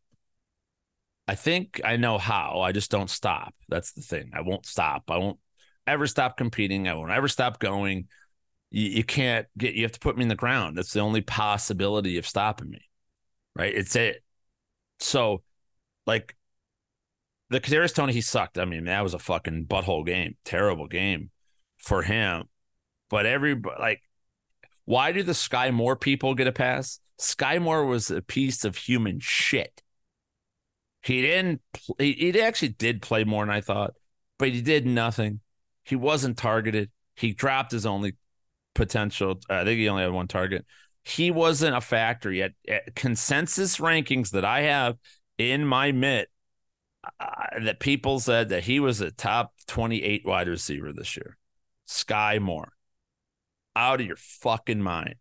[1.27, 2.61] I think I know how.
[2.61, 3.55] I just don't stop.
[3.69, 4.33] That's the thing.
[4.35, 5.11] I won't stop.
[5.11, 5.39] I won't
[5.87, 6.89] ever stop competing.
[6.89, 8.09] I won't ever stop going.
[8.71, 9.75] You, you can't get.
[9.75, 10.77] You have to put me in the ground.
[10.77, 12.81] That's the only possibility of stopping me.
[13.57, 13.75] Right.
[13.75, 14.23] It's it.
[14.99, 15.43] So,
[16.07, 16.37] like
[17.51, 18.59] the Kadarius Toney, he sucked.
[18.59, 20.37] I mean, that was a fucking butthole game.
[20.45, 21.31] Terrible game
[21.79, 22.45] for him.
[23.11, 24.03] But every like,
[24.85, 27.01] why do the Skyy Moore people get a pass?
[27.21, 29.83] Skyy Moore was a piece of human shit.
[31.03, 31.61] He didn't.
[31.99, 33.95] He, he actually did play more than I thought,
[34.39, 35.41] but he did nothing.
[35.85, 36.91] He wasn't targeted.
[37.15, 38.17] He dropped his only
[38.75, 39.39] potential.
[39.49, 40.65] I think he only had one target.
[41.05, 42.53] He wasn't a factor yet.
[42.67, 44.97] At consensus rankings that I have
[45.39, 46.29] in my mitt,
[47.21, 51.37] uh, that people said that he was a top 28 wide receiver this year.
[51.89, 52.73] Skyy Moore.
[53.77, 55.17] Out of your fucking mind.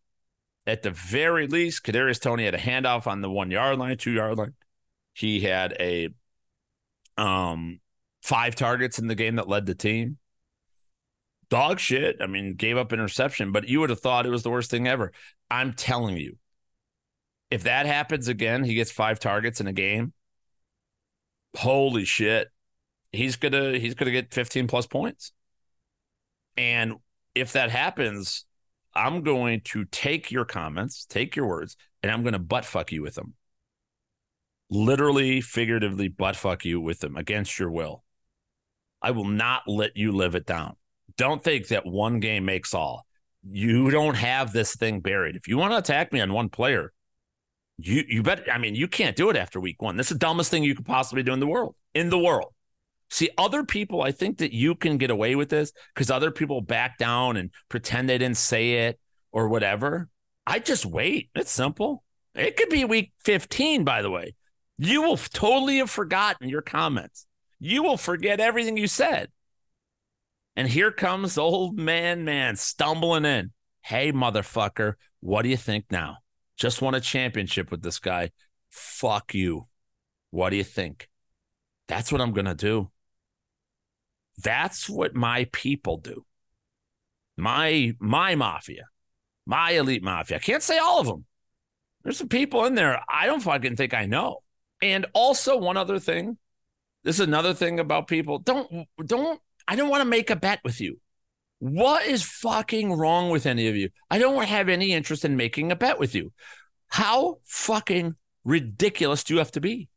[0.65, 4.11] At the very least, Kadarius Toney had a handoff on the one yard line, two
[4.11, 4.53] yard line.
[5.13, 6.09] He had a
[7.17, 7.79] um
[8.21, 10.17] five targets in the game that led the team.
[11.49, 12.17] Dog shit.
[12.21, 14.87] I mean, gave up interception, but you would have thought it was the worst thing
[14.87, 15.11] ever.
[15.51, 16.37] I'm telling you,
[17.53, 20.13] if that happens again, he gets five targets in a game.
[21.55, 22.49] Holy shit.
[23.11, 25.31] He's gonna he's gonna get 15 plus points.
[26.57, 26.95] And
[27.35, 28.45] if that happens,
[28.93, 33.01] I'm going to take your comments, take your words, and I'm to butt fuck you
[33.01, 33.33] with them
[34.73, 38.03] literally, figuratively butt fuck you with them against your will.
[39.01, 40.75] I will not let you live it down.
[41.15, 43.05] Don't think that one game makes all.
[43.45, 45.35] You don't have this thing buried.
[45.35, 46.91] If you want to attack me on one player,
[47.83, 48.45] you you bet.
[48.51, 49.97] I mean, you can't do it after week one.
[49.97, 51.75] That's the dumbest thing you could possibly do in the world.
[51.93, 52.53] In the world.
[53.09, 56.61] See, other people, I think that you can get away with this because other people
[56.61, 58.99] back down and pretend they didn't say it
[59.31, 60.09] or whatever.
[60.47, 61.29] I just wait.
[61.35, 62.03] It's simple.
[62.33, 64.33] It could be week 15, by the way.
[64.79, 67.27] You will totally have forgotten your comments.
[67.59, 69.29] You will forget everything you said.
[70.55, 73.51] And here comes old man, man stumbling in.
[73.81, 76.17] Hey, motherfucker, what do you think now?
[76.63, 78.31] Just won a championship with this guy.
[78.69, 79.67] Fuck you.
[80.29, 81.09] What do you think?
[81.89, 82.89] That's what I'm going to do.
[84.41, 86.23] That's what my people do.
[87.35, 88.85] My my mafia,
[89.45, 90.37] my elite mafia.
[90.37, 91.25] I can't say all of them.
[92.01, 94.37] There's some people in there I don't fucking think I know.
[94.81, 96.37] And also one other thing,
[97.03, 98.39] this is another thing about people.
[98.39, 101.01] Don't don't I don't want to make a bet with you.
[101.63, 103.87] What is fucking wrong with any of you?
[104.11, 106.33] I don't have any interest in making a bet with you.
[106.89, 109.87] How fucking ridiculous do you have to be?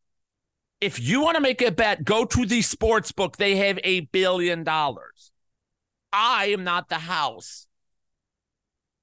[0.81, 3.37] If you want to make a bet, go to the sports book.
[3.37, 5.33] They have a billion dollars.
[6.12, 7.66] I am not the house.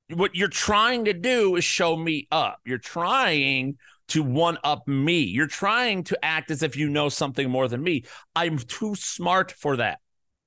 [0.08, 2.62] What you're trying to do is show me up.
[2.66, 5.20] You're trying to one up me.
[5.20, 8.06] You're trying to act as if you know something more than me.
[8.38, 10.00] I'm too smart for that.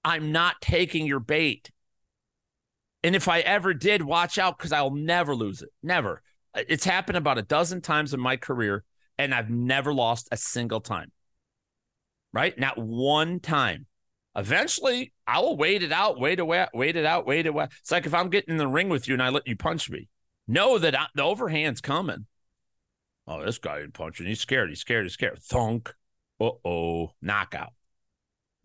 [0.02, 1.70] I'm not taking your bait.
[3.07, 5.69] And if I ever did, watch out because I'll never lose it.
[5.81, 6.23] Never.
[6.57, 8.83] It's happened about a dozen times in my career,
[9.16, 11.12] and I've never lost a single time.
[12.33, 12.59] Right?
[12.59, 13.87] Not one time.
[14.35, 17.69] Eventually, I will wait it out, wait away, wait it out, wait it away.
[17.81, 19.88] It's like if I'm getting in the ring with you and I let you punch
[19.88, 20.09] me,
[20.49, 22.27] know that I, the overhand's coming.
[23.29, 24.27] Oh, this guy ain't punching.
[24.27, 24.69] He's scared.
[24.69, 25.05] He's scared.
[25.05, 25.38] He's scared.
[25.45, 25.95] Thunk.
[26.40, 27.12] Uh oh.
[27.23, 27.73] Knockout.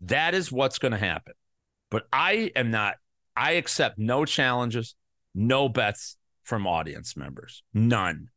[0.00, 1.34] That is what's going to happen.
[1.92, 2.96] But I am not,
[3.36, 4.94] I accept no challenges,
[5.34, 7.62] no bets from audience members.
[7.72, 8.28] None.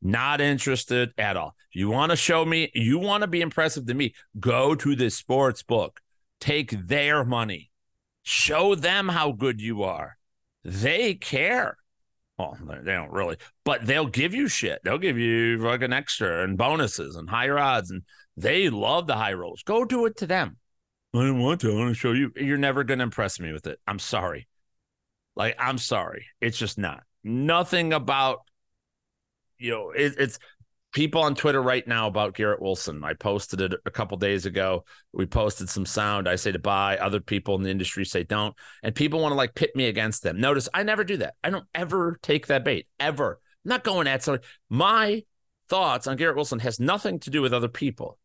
[0.00, 1.56] Not interested at all.
[1.72, 5.10] You want to show me, you want to be impressive to me, go to the
[5.10, 6.00] sports book,
[6.40, 7.70] take their money,
[8.22, 10.18] show them how good you are.
[10.64, 11.78] They care.
[12.38, 14.80] Well, they don't really, but they'll give you shit.
[14.84, 18.02] They'll give you fucking extra and bonuses and higher odds, and
[18.36, 19.64] they love the high rolls.
[19.64, 20.58] Go do it to them.
[21.14, 21.72] I don't want to.
[21.72, 22.32] I want to show you.
[22.36, 23.80] You're never going to impress me with it.
[23.86, 24.46] I'm sorry.
[25.36, 26.26] Like, I'm sorry.
[26.40, 27.02] It's just not.
[27.24, 28.40] Nothing about,
[29.58, 30.38] you know, it, it's
[30.92, 33.04] people on Twitter right now about Garrett Wilson.
[33.04, 34.84] I posted it a couple days ago.
[35.12, 36.28] We posted some sound.
[36.28, 36.98] I say to buy.
[36.98, 38.54] Other people in the industry say don't.
[38.82, 40.40] And people want to like pit me against them.
[40.40, 41.34] Notice I never do that.
[41.42, 42.86] I don't ever take that bait.
[43.00, 43.40] Ever.
[43.64, 44.46] I'm not going at somebody.
[44.68, 45.24] My
[45.68, 48.18] thoughts on Garrett Wilson has nothing to do with other people.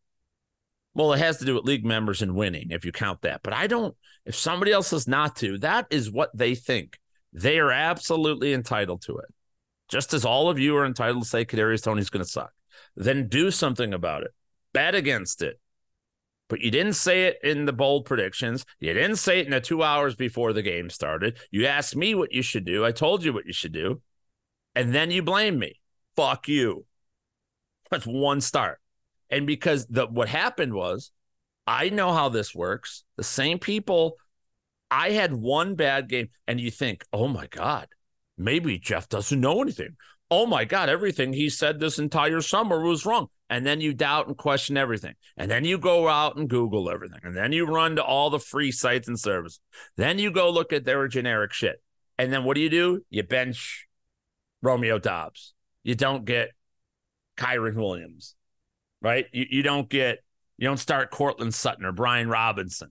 [0.94, 3.42] Well, it has to do with league members and winning, if you count that.
[3.42, 6.98] But I don't, if somebody else is not to, that is what they think.
[7.32, 9.34] They are absolutely entitled to it.
[9.88, 12.52] Just as all of you are entitled to say Kadarius Toney's going to suck.
[12.96, 14.30] Then do something about it.
[14.72, 15.60] Bet against it.
[16.48, 18.64] But you didn't say it in the bold predictions.
[18.78, 21.38] You didn't say it in the two hours before the game started.
[21.50, 22.84] You asked me what you should do.
[22.84, 24.00] I told you what you should do.
[24.74, 25.80] And then you blame me.
[26.16, 26.84] Fuck you.
[27.90, 28.80] That's one start.
[29.34, 31.10] And because the what happened was,
[31.66, 33.02] I know how this works.
[33.16, 34.16] The same people,
[34.92, 37.88] I had one bad game, and you think, oh my God,
[38.38, 39.96] maybe Jeff doesn't know anything.
[40.30, 43.26] Oh my God, everything he said this entire summer was wrong.
[43.50, 45.14] And then you doubt and question everything.
[45.36, 47.20] And then you go out and Google everything.
[47.24, 49.60] And then you run to all the free sites and services.
[49.96, 51.82] Then you go look at their generic shit.
[52.18, 53.04] And then what do you do?
[53.10, 53.88] You bench
[54.62, 55.54] Romeo Doubs.
[55.82, 56.50] You don't get
[57.36, 58.36] Kyren Williams
[59.04, 59.26] right?
[59.32, 60.24] You, you don't get,
[60.56, 62.90] you don't start Courtland Sutton or Brian Robinson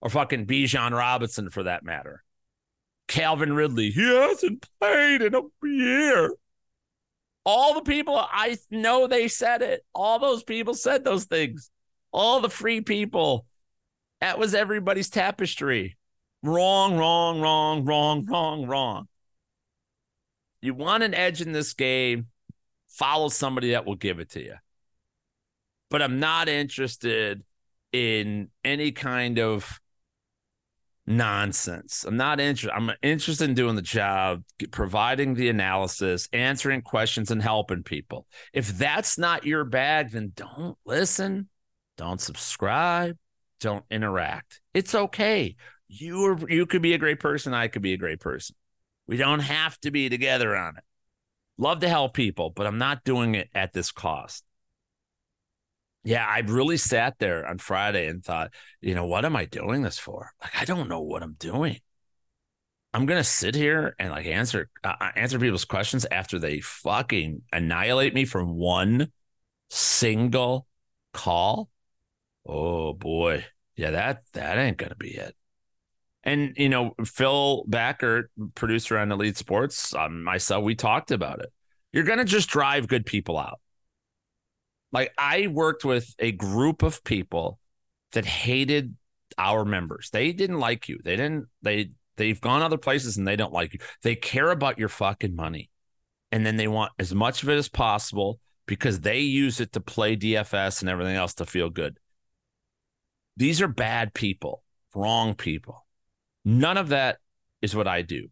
[0.00, 2.22] or fucking Bijan Robinson for that matter.
[3.08, 6.32] Calvin Ridley, he hasn't played in a year.
[7.44, 9.84] All the people, I know they said it.
[9.94, 11.70] All those people said those things.
[12.12, 13.46] All the free people.
[14.20, 15.96] That was everybody's tapestry.
[16.42, 19.08] Wrong, wrong, wrong, wrong, wrong, wrong.
[20.60, 22.26] You want an edge in this game,
[22.88, 24.54] follow somebody that will give it to you
[25.90, 27.42] but I'm not interested
[27.92, 29.80] in any kind of
[31.06, 32.04] nonsense.
[32.06, 32.76] I'm not interested.
[32.76, 38.26] I'm interested in doing the job, providing the analysis, answering questions, and helping people.
[38.52, 41.48] If that's not your bag, then don't listen,
[41.96, 43.16] don't subscribe,
[43.60, 44.60] don't interact.
[44.74, 45.56] It's okay.
[45.88, 47.54] You are, you could be a great person.
[47.54, 48.56] I could be a great person.
[49.06, 50.84] We don't have to be together on it.
[51.58, 54.44] Love to help people, but I'm not doing it at this cost.
[56.06, 59.82] Yeah, I really sat there on Friday and thought, you know, what am I doing
[59.82, 60.30] this for?
[60.40, 61.80] Like, I don't know what I'm doing.
[62.94, 67.42] I'm gonna sit here and like answer uh, uh, answer people's questions after they fucking
[67.52, 69.12] annihilate me from one
[69.68, 70.68] single
[71.12, 71.68] call.
[72.46, 75.34] Oh boy, yeah that that ain't gonna be it.
[76.22, 81.52] And you know, Phil Backer, producer on Elite Sports, um, myself, we talked about it.
[81.92, 83.60] You're gonna just drive good people out.
[84.92, 87.58] Like I worked with a group of people
[88.12, 88.94] that hated
[89.38, 90.10] our members.
[90.10, 90.98] They didn't like you.
[91.02, 93.80] They didn't they they've gone other places and they don't like you.
[94.02, 95.70] They care about your fucking money.
[96.32, 99.80] And then they want as much of it as possible because they use it to
[99.80, 101.98] play DFS and everything else to feel good.
[103.36, 104.62] These are bad people,
[104.94, 105.86] wrong people.
[106.44, 107.18] None of that
[107.62, 108.28] is what I do.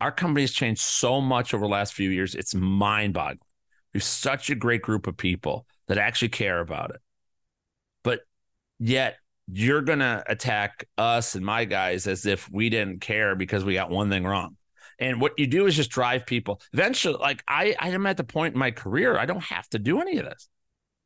[0.00, 2.34] Our company has changed so much over the last few years.
[2.34, 3.40] It's mind boggling.
[3.92, 7.00] We're such a great group of people that actually care about it.
[8.02, 8.20] But
[8.78, 9.16] yet
[9.50, 13.74] you're going to attack us and my guys as if we didn't care because we
[13.74, 14.56] got one thing wrong.
[14.98, 16.60] And what you do is just drive people.
[16.72, 19.78] Eventually, like I, I am at the point in my career, I don't have to
[19.78, 20.48] do any of this.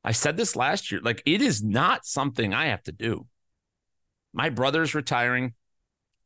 [0.05, 1.01] I said this last year.
[1.03, 3.27] Like it is not something I have to do.
[4.33, 5.55] My brother's retiring,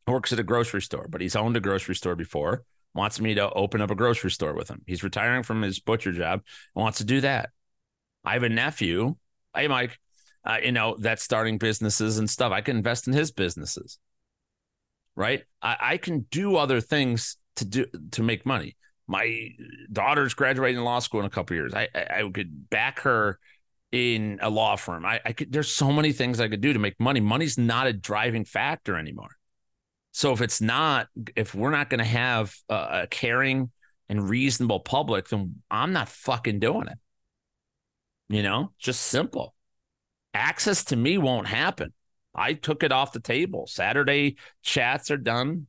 [0.07, 2.65] works at a grocery store, but he's owned a grocery store before,
[2.95, 4.83] wants me to open up a grocery store with him.
[4.87, 6.43] He's retiring from his butcher job,
[6.75, 7.51] and wants to do that.
[8.25, 9.17] I have a nephew.
[9.55, 9.99] Hey, Mike,
[10.45, 12.53] uh, you know, that's starting businesses and stuff.
[12.53, 13.99] I can invest in his businesses,
[15.17, 15.45] right?
[15.63, 18.77] I, I can do other things to do to make money.
[19.07, 19.51] My
[19.93, 21.75] daughter's graduating law school in a couple years.
[21.75, 23.39] I, I, I could back her
[23.93, 25.05] in a law firm.
[25.05, 25.53] I, I could.
[25.53, 27.21] There's so many things I could do to make money.
[27.21, 29.37] Money's not a driving factor anymore.
[30.13, 33.71] So if it's not, if we're not going to have a, a caring
[34.09, 36.99] and reasonable public, then I'm not fucking doing it.
[38.29, 39.55] You know, just simple.
[40.33, 41.93] Access to me won't happen.
[42.35, 43.67] I took it off the table.
[43.67, 45.67] Saturday chats are done.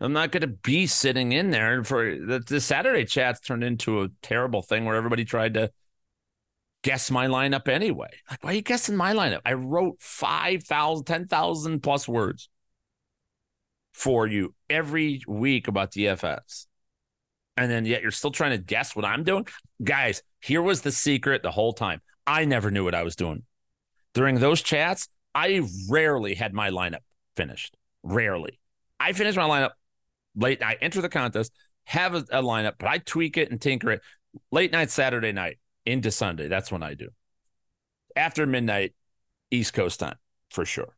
[0.00, 4.02] I'm not going to be sitting in there for the, the Saturday chats turned into
[4.02, 5.72] a terrible thing where everybody tried to
[6.82, 8.10] guess my lineup anyway.
[8.30, 9.40] Like, why are you guessing my lineup?
[9.44, 12.48] I wrote 5,000, 10,000 plus words
[13.92, 16.66] for you every week about DFS
[17.58, 19.46] and then yet you're still trying to guess what I'm doing.
[19.82, 22.00] Guys, here was the secret the whole time.
[22.26, 23.42] I never knew what I was doing.
[24.14, 27.02] During those chats, I rarely had my lineup
[27.36, 27.76] finished.
[28.02, 28.58] Rarely.
[29.00, 29.70] I finish my lineup
[30.34, 30.62] late.
[30.62, 31.52] I enter the contest,
[31.84, 34.00] have a, a lineup, but I tweak it and tinker it
[34.50, 36.48] late night, Saturday night into Sunday.
[36.48, 37.08] That's when I do.
[38.16, 38.94] After midnight,
[39.50, 40.16] East Coast time
[40.50, 40.96] for sure.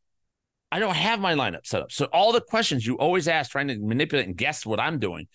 [0.73, 1.93] I don't have my lineup set up.
[1.93, 5.27] So all the questions you always ask trying to manipulate and guess what I'm doing,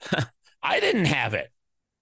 [0.62, 1.50] I didn't have it.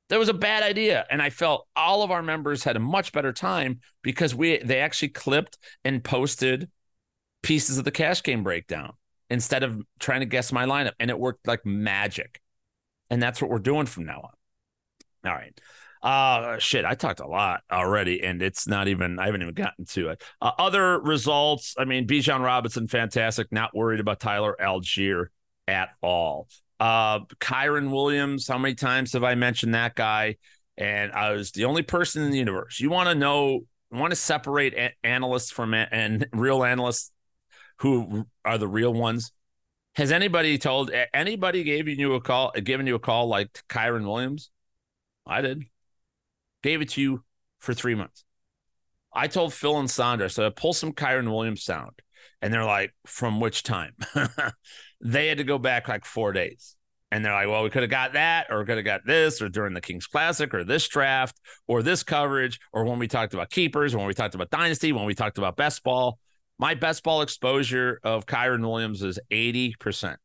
[0.08, 1.06] That was a bad idea.
[1.10, 4.80] And I felt all of our members had a much better time because we they
[4.80, 6.68] actually clipped and posted
[7.42, 8.92] pieces of the cash game breakdown
[9.30, 10.92] instead of trying to guess my lineup.
[11.00, 12.40] And it worked like magic.
[13.08, 14.20] And that's what we're doing from now
[15.24, 15.30] on.
[15.30, 15.58] All right.
[16.02, 19.84] Uh shit, I talked a lot already, and it's not even I haven't even gotten
[19.86, 20.22] to it.
[20.40, 23.52] Uh, other results, I mean, Bijan Robinson, fantastic.
[23.52, 25.26] Not worried about Tyler Allgeier
[25.68, 26.48] at all.
[26.82, 30.36] Uh Kyren Williams, how many times have I mentioned that guy?
[30.76, 32.80] And I was the only person in the universe.
[32.80, 37.12] You want to know, want to separate a- analysts from a- and real analysts
[37.78, 39.30] who are the real ones.
[39.94, 44.50] Has anybody told anybody gave you a call, given you a call like Kyren Williams?
[45.24, 45.66] I did.
[46.64, 47.24] Gave it to you
[47.60, 48.24] for three months.
[49.14, 51.92] I told Phil and Sandra, so I pull some Kyren Williams sound.
[52.42, 53.94] And they're like, from which time?
[55.00, 56.76] they had to go back like four days.
[57.10, 59.48] And they're like, well, we could have got that, or could have got this, or
[59.48, 61.38] during the Kings Classic, or this draft,
[61.68, 64.92] or this coverage, or when we talked about keepers, or when we talked about dynasty,
[64.92, 66.18] when we talked about best ball.
[66.58, 70.16] My best ball exposure of Kyren Williams is 80%.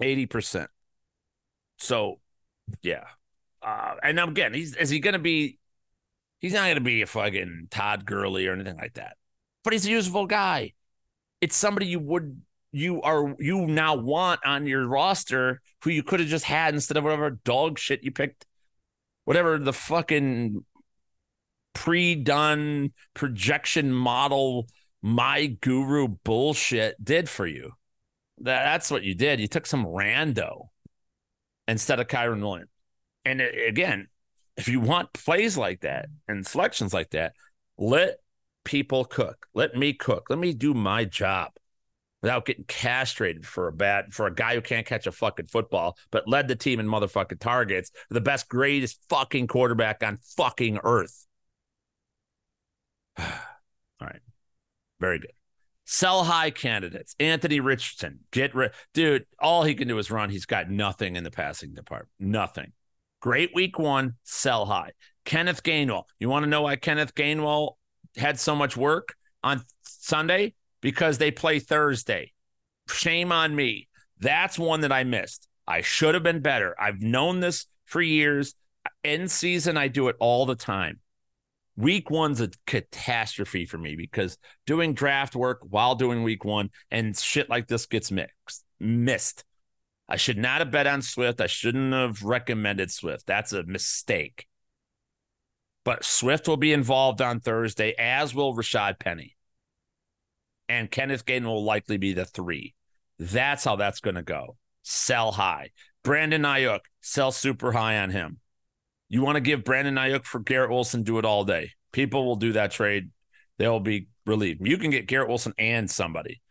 [0.00, 0.66] 80%.
[1.78, 2.20] So,
[2.82, 3.04] yeah,
[3.62, 5.58] uh, and again, he's is he going to be?
[6.38, 9.16] He's not going to be a fucking Todd Gurley or anything like that.
[9.66, 10.74] But he's a useful guy.
[11.40, 12.40] It's somebody you would
[12.70, 16.96] you are you now want on your roster who you could have just had instead
[16.96, 18.46] of whatever dog shit you picked,
[19.24, 20.64] whatever the fucking
[21.74, 24.68] pre-done projection model
[25.02, 27.72] my guru bullshit did for you.
[28.38, 29.40] That, that's what you did.
[29.40, 30.68] You took some rando
[31.66, 32.70] instead of Kyren Williams.
[33.24, 34.06] And again,
[34.56, 37.32] if you want plays like that and selections like that,
[37.76, 38.20] let
[38.66, 39.46] people cook.
[39.54, 40.26] Let me cook.
[40.28, 41.52] Let me do my job
[42.20, 45.96] without getting castrated for a bad for a guy who can't catch a fucking football,
[46.10, 47.92] but led the team in motherfucking targets.
[48.10, 51.26] The best, greatest fucking quarterback on fucking earth.
[53.18, 53.26] All
[54.00, 54.20] right.
[55.00, 55.32] Very good.
[55.84, 57.14] Sell high candidates.
[57.20, 58.18] Anthony Richardson.
[58.32, 58.72] Get rid.
[58.92, 60.30] Dude, all he can do is run.
[60.30, 62.10] He's got nothing in the passing department.
[62.18, 62.72] Nothing.
[63.20, 64.90] Great week one, sell high.
[65.24, 66.04] Kenneth Gainwell.
[66.18, 67.74] You want to know why Kenneth Gainwell
[68.16, 70.54] had so much work on Sunday?
[70.80, 72.32] Because they play Thursday.
[72.88, 73.88] Shame on me.
[74.20, 75.48] That's one that I missed.
[75.66, 76.74] I should have been better.
[76.80, 78.54] I've known this for years.
[79.02, 81.00] In season, I do it all the time.
[81.76, 87.16] Week one's a catastrophe for me because doing draft work while doing week one and
[87.16, 89.44] shit like this gets mixed, missed.
[90.08, 91.40] I should not have bet on Swift.
[91.40, 93.26] I shouldn't have recommended Swift.
[93.26, 94.46] That's a mistake.
[95.86, 99.36] But Swift will be involved on Thursday, as will Rashad Penny.
[100.68, 102.74] And Kenneth Gainwell likely be the three.
[103.20, 104.56] That's how that's going to go.
[104.82, 105.70] Sell high.
[106.02, 108.40] Brandon Aiyuk, sell super high on him.
[109.08, 111.70] You want to give Brandon Aiyuk for Garrett Wilson, do it all day.
[111.92, 113.10] People will do that trade.
[113.58, 114.66] They'll be relieved.
[114.66, 116.42] You can get Garrett Wilson and somebody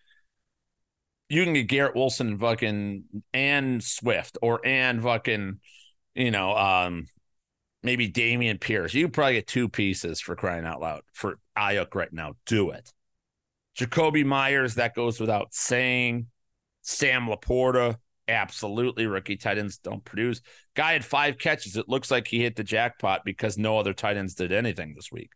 [1.29, 5.59] you can get Garrett Wilson and fucking and Swift or and fucking,
[6.13, 7.07] you know, um,
[7.85, 8.93] maybe Dameon Pierce.
[8.93, 12.33] You probably get two pieces for crying out loud for Aiyuk right now.
[12.45, 12.91] Do it.
[13.77, 16.27] Jakobi Meyers, that goes without saying.
[16.81, 19.05] Sam LaPorta, absolutely.
[19.05, 20.41] Rookie tight ends don't produce.
[20.75, 21.77] Guy had five catches.
[21.77, 25.11] It looks like he hit the jackpot because no other tight ends did anything this
[25.11, 25.31] week.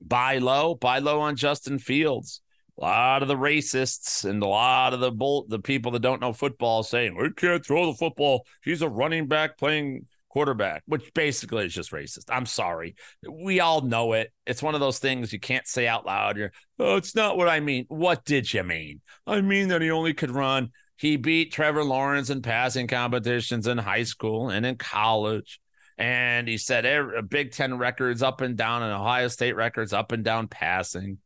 [0.00, 2.42] Buy low, buy low on Justin Fields
[2.78, 6.20] a lot of the racists and a lot of the bull, the people that don't
[6.20, 8.46] know football saying we can't throw the football.
[8.62, 10.06] He's a running back playing
[10.38, 12.26] quarterback, which basically is just racist.
[12.28, 12.94] I'm sorry.
[13.28, 14.32] We all know it.
[14.46, 16.36] It's one of those things you can't say out loud.
[16.36, 17.86] You're, oh, it's not what I mean.
[17.88, 19.00] What did you mean?
[19.26, 20.70] I mean that he only could run.
[20.94, 25.58] He beat Trevor Lawrence in passing competitions in high school and in college.
[25.96, 29.92] And he said every, uh, Big Ten records up and down and Ohio State records
[29.92, 31.18] up and down passing.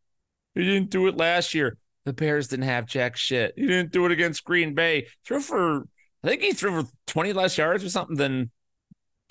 [0.55, 1.77] He didn't do it last year.
[2.07, 3.53] The Bears didn't have jack shit.
[3.57, 5.09] He didn't do it against Green Bay.
[5.27, 5.87] Threw for,
[6.25, 8.51] I think he threw for 20 less yards or something than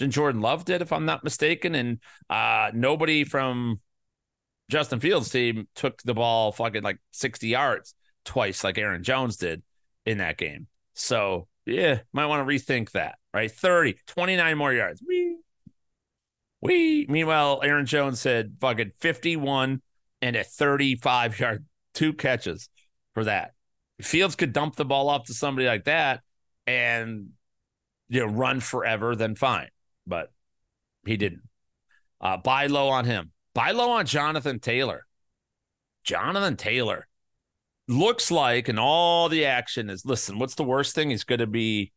[0.10, 1.76] Jordan Love did, if I'm not mistaken.
[1.76, 2.00] And
[2.30, 3.80] uh, nobody from
[4.70, 7.94] Justin Fields' team took the ball fucking like 60 yards
[8.26, 9.62] twice, like Aaron Jones did
[10.06, 10.68] in that game.
[10.94, 13.52] So, yeah, might want to rethink that, right?
[13.52, 15.04] 30, 29 more yards.
[15.08, 15.38] We,
[16.62, 19.82] we, meanwhile, Aaron Jones said fucking 51
[20.22, 22.70] and a 35 yard, two catches
[23.14, 23.54] for that.
[24.02, 26.22] Fields could dump the ball off to somebody like that
[26.66, 27.30] and
[28.10, 29.70] you know run forever, then fine.
[30.06, 30.32] But
[31.06, 31.44] he didn't.
[32.20, 33.32] Uh, buy low on him.
[33.54, 35.06] Buy low on Jonathan Taylor.
[36.04, 37.08] Jonathan Taylor
[37.88, 41.10] looks like, and all the action is listen, what's the worst thing?
[41.10, 41.92] He's going to be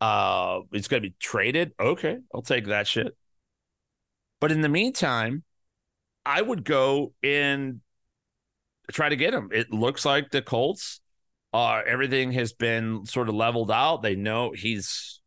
[0.00, 1.72] Uh, he's going to be traded.
[1.78, 3.16] Okay, I'll take that shit.
[4.40, 5.44] But in the meantime,
[6.26, 7.80] I would go and
[8.90, 9.50] try to get him.
[9.52, 11.00] It looks like the Colts,
[11.52, 14.02] uh, everything has been sort of leveled out.
[14.02, 15.21] They know he's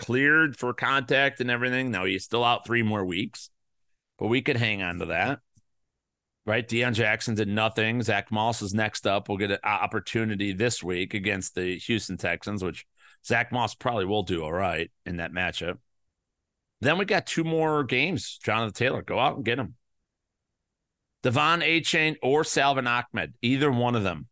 [0.00, 1.90] cleared for contact and everything.
[1.90, 3.50] Now he's still out three more weeks,
[4.18, 5.40] but we could hang on to that.
[6.46, 6.66] Right?
[6.66, 8.02] Deon Jackson did nothing.
[8.02, 9.28] Zach Moss is next up.
[9.28, 12.86] We'll get an opportunity this week against the Houston Texans, which
[13.26, 15.76] Zach Moss probably will do all right in that matchup.
[16.80, 18.38] Then we got two more games.
[18.42, 19.74] Jonathan Taylor, go out and get him.
[21.22, 24.28] De'Von Achane or Salvon Ahmed, either one of them.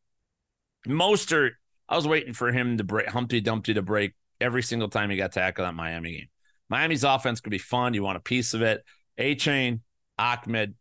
[0.87, 1.51] Mostert,
[1.91, 5.17] I was waiting for him to break Humpty Dumpty to break every single time he
[5.17, 6.29] got tackled that Miami game.
[6.69, 7.95] Miami's offense could be fun.
[7.95, 8.85] You want a piece of it.
[9.19, 9.81] Achane,
[10.19, 10.75] Ahmed,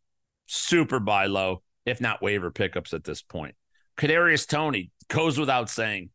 [0.46, 3.56] super buy low, if not waiver pickups at this point.
[3.98, 6.10] Kadarius Toney goes without saying.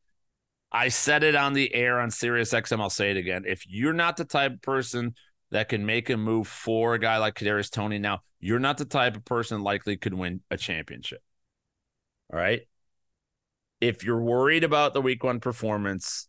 [0.71, 2.81] I said it on the air on Sirius XM.
[2.81, 3.45] I'll say it again.
[3.47, 5.15] If you're not the type of person
[5.51, 8.87] that can make a move for a guy like Kadarius Toney now, you're not the
[8.87, 11.23] type of person likely could win a championship.
[12.33, 12.63] All right.
[13.81, 16.29] If you're worried about the week one performance,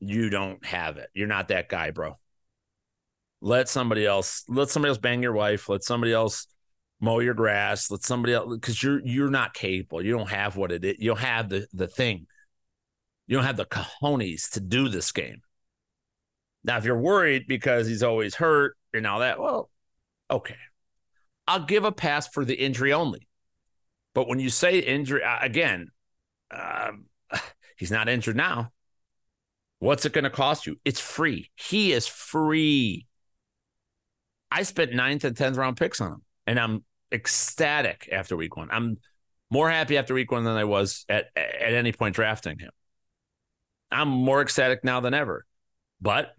[0.00, 1.08] you don't have it.
[1.14, 2.18] You're not that guy, bro.
[3.40, 5.68] Let somebody else, let somebody else bang your wife.
[5.68, 6.46] Let somebody else
[7.00, 7.90] mow your grass.
[7.90, 10.04] Let somebody else because you're you're not capable.
[10.04, 10.96] You don't have what it is.
[10.98, 12.26] You don't have the the thing.
[13.26, 15.42] You don't have the cojones to do this game.
[16.64, 19.70] Now, if you're worried because he's always hurt and all that, well,
[20.30, 20.56] okay.
[21.46, 23.28] I'll give a pass for the injury only.
[24.14, 25.90] But when you say injury, again,
[26.50, 27.06] um,
[27.76, 28.72] he's not injured now.
[29.80, 30.76] What's it going to cost you?
[30.84, 31.50] It's free.
[31.54, 33.06] He is free.
[34.50, 38.68] I spent ninth and 10th round picks on him, and I'm ecstatic after week one.
[38.70, 38.98] I'm
[39.50, 42.70] more happy after week one than I was at, at any point drafting him.
[43.90, 45.46] I'm more ecstatic now than ever.
[46.00, 46.34] But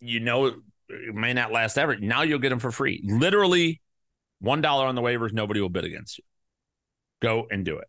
[0.00, 0.46] you know
[0.88, 1.96] it may not last ever.
[1.96, 3.02] Now you'll get him for free.
[3.04, 3.80] Literally
[4.40, 6.24] one dollar on the waivers, nobody will bid against you.
[7.20, 7.88] Go and do it.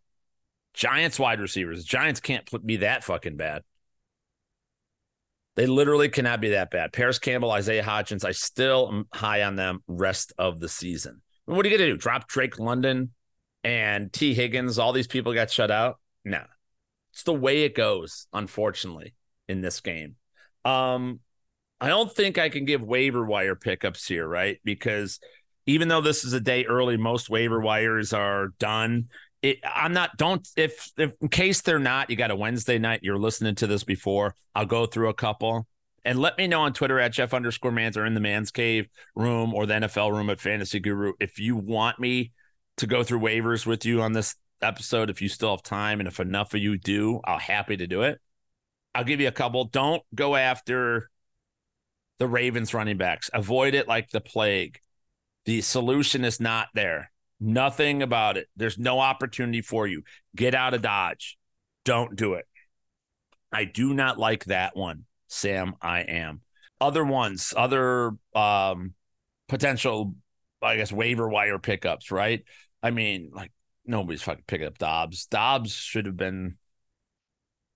[0.74, 1.84] Giants wide receivers.
[1.84, 3.62] Giants can't be that fucking bad.
[5.56, 6.92] They literally cannot be that bad.
[6.92, 11.22] Parris Campbell, Isaiah Hodgins, I still am high on them rest of the season.
[11.46, 11.98] What are you going to do?
[11.98, 13.12] Drop Drake London
[13.64, 14.78] and Tee Higgins?
[14.78, 15.98] All these people got shut out?
[16.24, 16.42] No.
[17.12, 19.14] It's the way it goes, unfortunately,
[19.48, 20.16] in this game.
[20.66, 21.20] Um,
[21.80, 24.58] I don't think I can give waiver wire pickups here, right?
[24.64, 25.20] Because
[25.66, 29.08] even though this is a day early, most waiver wires are done.
[29.46, 30.16] It, I'm not.
[30.16, 33.00] Don't if, if in case they're not, you got a Wednesday night.
[33.02, 34.34] You're listening to this before.
[34.54, 35.66] I'll go through a couple
[36.04, 38.88] and let me know on Twitter at Jeff underscore Mans or in the Man's Cave
[39.14, 42.32] room or the NFL room at Fantasy Guru if you want me
[42.76, 46.08] to go through waivers with you on this episode if you still have time and
[46.08, 48.20] if enough of you do i'll happy to do it
[48.94, 51.10] i'll give you a couple don't go after
[52.18, 54.78] the ravens running backs avoid it like the plague
[55.44, 57.10] the solution is not there
[57.40, 60.02] nothing about it there's no opportunity for you
[60.34, 61.36] get out of dodge
[61.84, 62.46] don't do it
[63.52, 66.40] i do not like that one sam i am
[66.80, 68.94] other ones other um
[69.48, 70.14] potential
[70.62, 72.42] i guess waiver wire pickups right
[72.82, 73.52] i mean like
[73.86, 75.26] nobody's fucking picking up Doubs.
[75.26, 76.56] Doubs should have been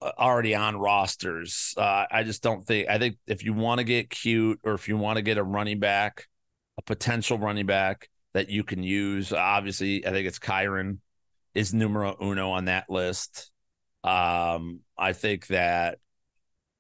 [0.03, 1.75] uh, already on rosters.
[1.77, 2.89] Uh, I just don't think.
[2.89, 5.43] I think if you want to get cute or if you want to get a
[5.43, 6.27] running back,
[6.79, 10.99] a potential running back that you can use, obviously, I think it's Kyren
[11.55, 13.51] is numero uno on that list.
[14.05, 15.99] Um, I think that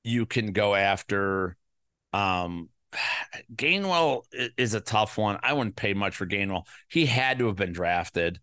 [0.04, 1.56] you can go after.
[2.12, 2.68] Um,
[3.54, 4.22] Gainwell
[4.56, 5.38] is a tough one.
[5.42, 6.66] I wouldn't pay much for Gainwell.
[6.88, 8.40] He had to have been drafted.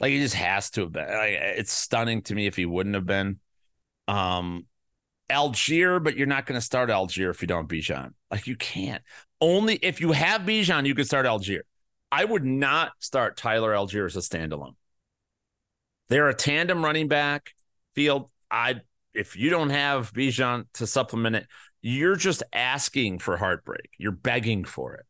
[0.00, 1.06] Like he just has to have been.
[1.06, 3.40] Like, it's stunning to me if he wouldn't have been.
[4.06, 4.66] Um,
[5.30, 8.10] Allgeier, but you're not going to start Allgeier if you don't Bijan.
[8.30, 9.02] Like you can't.
[9.40, 11.62] Only if you have Bijan, you can start Allgeier.
[12.12, 14.74] I would not start Tyler Allgeier as a standalone.
[16.08, 17.50] They're a tandem running back
[17.94, 18.30] field.
[18.50, 18.80] I
[19.14, 21.46] if you don't have Bijan to supplement it,
[21.80, 23.90] you're just asking for heartbreak.
[23.98, 25.06] You're begging for it.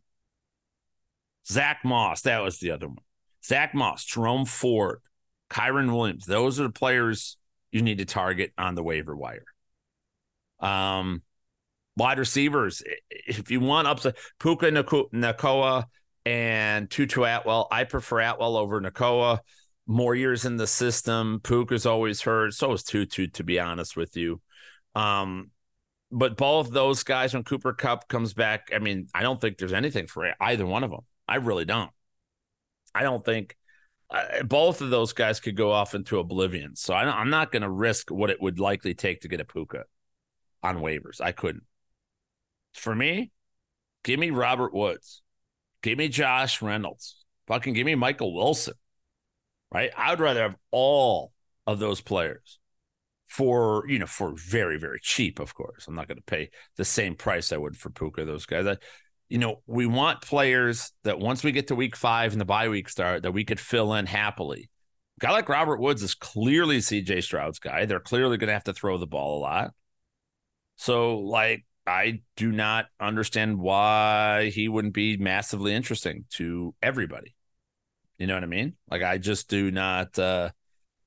[1.46, 2.98] Zach Moss, that was the other one.
[3.44, 5.00] Zach Moss, Jerome Ford,
[5.50, 6.24] Kyren Williams.
[6.26, 7.36] Those are the players
[7.70, 9.44] you need to target on the waiver wire.
[10.60, 11.22] Um,
[11.96, 15.84] wide receivers, if you want upside, Puka Nacua
[16.26, 17.68] and Tutu Atwell.
[17.70, 19.38] I prefer Atwell over Nacua.
[19.86, 21.40] More years in the system.
[21.42, 22.54] Puka's always hurt.
[22.54, 24.40] So is Tutu, to be honest with you.
[24.94, 25.50] Um,
[26.10, 29.72] but both those guys, when Cooper Kupp comes back, I mean, I don't think there's
[29.72, 31.00] anything for either one of them.
[31.28, 31.90] I really don't.
[32.94, 33.56] I don't think
[34.10, 36.76] uh, both of those guys could go off into oblivion.
[36.76, 39.44] So I, am not going to risk what it would likely take to get a
[39.44, 39.84] Puka.
[40.62, 41.20] on waivers.
[41.20, 41.64] I couldn't.
[42.74, 43.32] For me,
[44.04, 45.22] give me Robert Woods.
[45.84, 47.22] Give me Josh Reynolds.
[47.46, 48.72] Fucking give me Michael Wilson.
[49.70, 49.90] Right?
[49.94, 51.32] I would rather have all
[51.66, 52.58] of those players
[53.26, 55.86] for, you know, for very, very cheap, of course.
[55.86, 58.66] I'm not going to pay the same price I would for Puka, those guys.
[58.66, 58.78] I,
[59.28, 62.70] you know, we want players that once we get to week five and the bye
[62.70, 64.70] week start, that we could fill in happily.
[65.20, 67.84] A guy like Robert Woods is clearly CJ Stroud's guy.
[67.84, 69.72] They're clearly going to have to throw the ball a lot.
[70.76, 77.34] So, like, I do not understand why he wouldn't be massively interesting to everybody.
[78.18, 78.74] You know what I mean?
[78.90, 80.50] Like, I just do not, uh,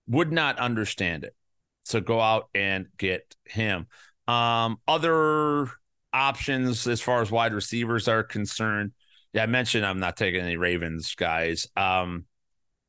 [0.08, 1.36] would not understand it.
[1.84, 3.88] So go out and get him.
[4.28, 5.70] Um, other
[6.14, 8.92] options as far as wide receivers are concerned.
[9.34, 11.68] Yeah, I mentioned I'm not taking any Ravens guys.
[11.76, 12.26] Um,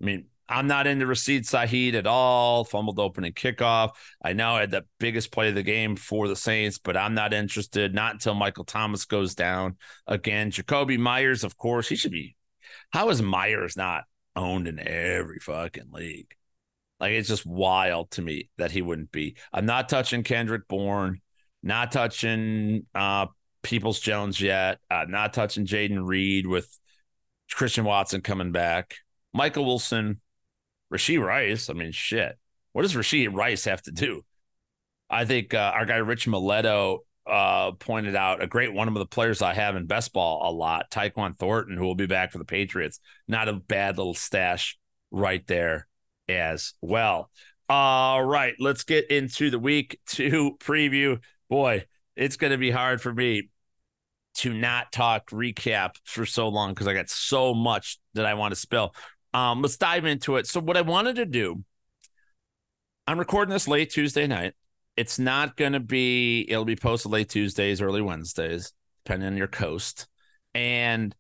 [0.00, 2.64] I mean, I'm not into Rashid Shaheed at all.
[2.64, 3.90] Fumbled opening kickoff.
[4.22, 7.14] I know I had the biggest play of the game for the Saints, but I'm
[7.14, 7.94] not interested.
[7.94, 9.76] Not until Michael Thomas goes down
[10.06, 10.50] again.
[10.50, 12.34] Jakobi Meyers, of course, he should be.
[12.90, 16.34] How is Meyers not owned in every fucking league?
[16.98, 19.36] Like it's just wild to me that he wouldn't be.
[19.52, 21.20] I'm not touching Kendrick Bourne.
[21.62, 23.26] Not touching uh,
[23.62, 24.78] Peoples Jones yet.
[24.90, 26.68] Uh, not touching Jayden Reed with
[27.52, 28.96] Christian Watson coming back.
[29.32, 30.20] Michael Wilson,
[30.92, 31.70] Rashee Rice.
[31.70, 32.38] I mean, shit.
[32.72, 34.22] What does Rashee Rice have to do?
[35.10, 39.06] I think uh, our guy Rich Mileto uh, pointed out a great one of the
[39.06, 42.38] players I have in best ball a lot, Tyquan Thornton, who will be back for
[42.38, 43.00] the Patriots.
[43.26, 44.78] Not a bad little stash
[45.10, 45.86] right there
[46.28, 47.30] as well.
[47.68, 51.86] All right, let's get into the week two preview boy,
[52.16, 53.50] it's going to be hard for me
[54.34, 58.52] to not talk recap for so long because I got so much that I want
[58.52, 58.94] to spill.
[59.38, 60.48] Um, let's dive into it.
[60.48, 61.62] So, what I wanted to do,
[63.06, 64.54] I'm recording this late Tuesday night.
[64.96, 68.72] It's not going to be, it'll be posted late Tuesdays, early Wednesdays,
[69.04, 70.08] depending on your coast.
[70.54, 71.14] And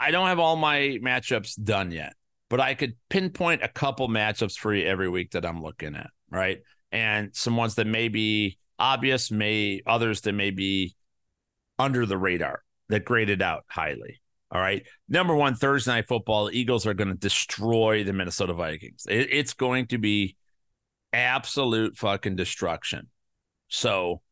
[0.00, 2.14] I don't have all my matchups done yet,
[2.50, 6.10] but I could pinpoint a couple matchups for you every week that I'm looking at,
[6.28, 6.62] right?
[6.90, 10.96] And some ones that may be obvious, may others that may be
[11.78, 14.20] under the radar that graded out highly.
[14.50, 14.86] All right.
[15.08, 19.06] Number one, Thursday night football, the Eagles are going to destroy the Minnesota Vikings.
[19.08, 20.36] It, it's going to be
[21.12, 23.08] absolute fucking destruction.
[23.68, 24.22] So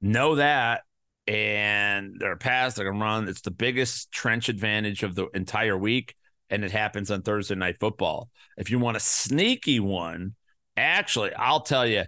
[0.00, 0.82] know that.
[1.26, 3.28] And they're pass, they're going to run.
[3.28, 6.14] It's the biggest trench advantage of the entire week.
[6.48, 8.30] And it happens on Thursday night football.
[8.56, 10.36] If you want a sneaky one,
[10.74, 12.04] actually, I'll tell you,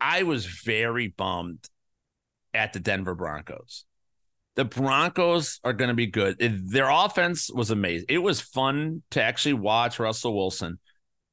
[0.00, 1.68] I was very bummed
[2.52, 3.84] at the Denver Broncos.
[4.58, 6.36] The Broncos are going to be good.
[6.40, 8.06] Their offense was amazing.
[8.08, 10.80] It was fun to actually watch Russell Wilson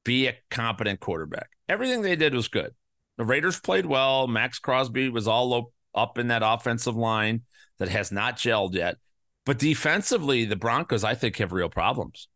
[0.03, 1.49] be a competent quarterback.
[1.67, 2.76] Everything they did was good.
[3.17, 4.28] The Raiders played well.
[4.28, 7.41] Maxx Crosby was all up in that offensive line
[7.80, 8.97] that has not gelled yet.
[9.43, 12.28] But defensively, the Broncos, I think, have real problems.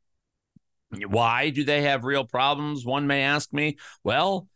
[1.06, 2.84] Why do they have real problems?
[2.84, 3.78] One may ask me.
[4.04, 4.48] Well,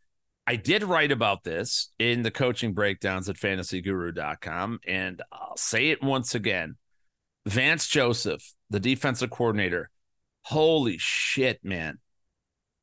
[0.46, 6.04] I did write about this in the coaching breakdowns at fantasyguru.com, and I'll say it
[6.04, 6.76] once again.
[7.46, 9.90] Vance Joseph, the defensive coordinator,
[10.44, 12.00] holy shit, man.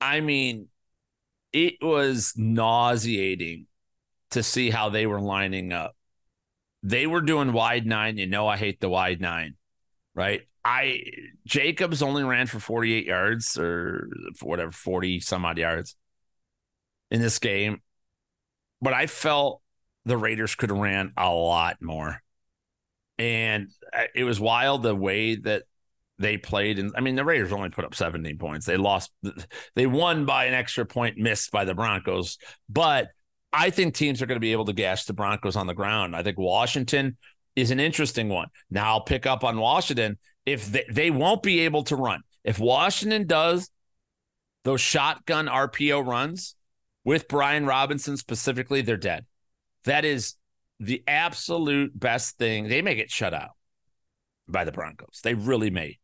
[0.00, 0.68] I mean,
[1.52, 3.66] it was nauseating
[4.30, 5.96] to see how they were lining up.
[6.82, 8.16] They were doing wide nine.
[8.16, 9.56] You know, I hate the wide nine,
[10.14, 10.42] right?
[10.64, 11.02] I
[11.46, 14.08] Jacobs only ran for 48 yards or
[14.40, 15.96] whatever, 40 some odd yards
[17.11, 17.80] in this game,
[18.80, 19.62] but I felt
[20.04, 22.22] the Raiders could have ran a lot more.
[23.18, 25.64] And uh, it was wild the way that
[26.18, 26.78] they played.
[26.78, 28.66] And I mean, the Raiders only put up 17 points.
[28.66, 29.11] They lost,
[29.74, 32.38] they won by an extra point missed by the Broncos.
[32.68, 33.08] But
[33.52, 36.14] I think teams are going to be able to gash the Broncos on the ground.
[36.14, 37.16] I think Washington
[37.56, 38.48] is an interesting one.
[38.70, 40.18] Now I'll pick up on Washington.
[40.46, 43.70] If they, they won't be able to run, if Washington does
[44.64, 46.54] those shotgun RPO runs,
[47.11, 49.26] with Brian Robinson specifically, they're dead.
[49.82, 50.36] That is
[50.78, 52.68] the absolute best thing.
[52.68, 53.56] They may get shut out
[54.46, 55.18] by the Broncos.
[55.24, 55.98] They really may.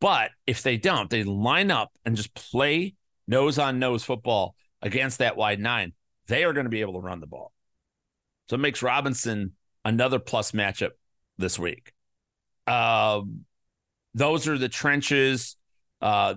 [0.00, 2.96] But if they don't, they line up and just play
[3.28, 5.92] nose on nose football against that wide nine,
[6.26, 7.52] they are going to be able to run the ball.
[8.48, 9.52] So it makes Robinson
[9.84, 10.90] another plus matchup
[11.36, 11.92] this week.
[12.66, 13.20] Uh,
[14.14, 15.56] those are the trenches.
[16.02, 16.34] Uh,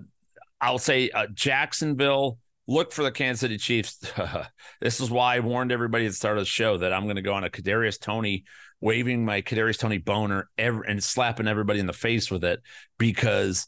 [0.62, 2.38] I'll say uh, Jacksonville
[2.72, 4.00] look for the Kansas City Chiefs.
[4.82, 7.18] this is why I warned everybody at the start of the show that I'm going
[7.18, 8.46] to go on a Kadarius Toney
[8.80, 12.62] waving my Kadarius Toney boner ever and slapping everybody in the face with it
[12.98, 13.68] because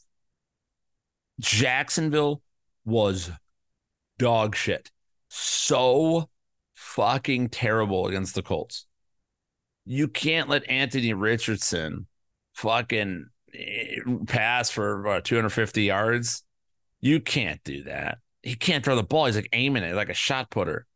[1.40, 2.42] Jacksonville
[2.84, 3.30] was
[4.18, 4.90] dog shit.
[5.28, 6.30] So
[6.74, 8.86] fucking terrible against the Colts.
[9.84, 12.06] You can't let Anthony Richardson
[12.54, 13.96] fucking eh,
[14.26, 16.42] pass for uh, 250 yards.
[17.00, 18.18] You can't do that.
[18.44, 19.26] He can't throw the ball.
[19.26, 20.86] He's like aiming it like a shot putter.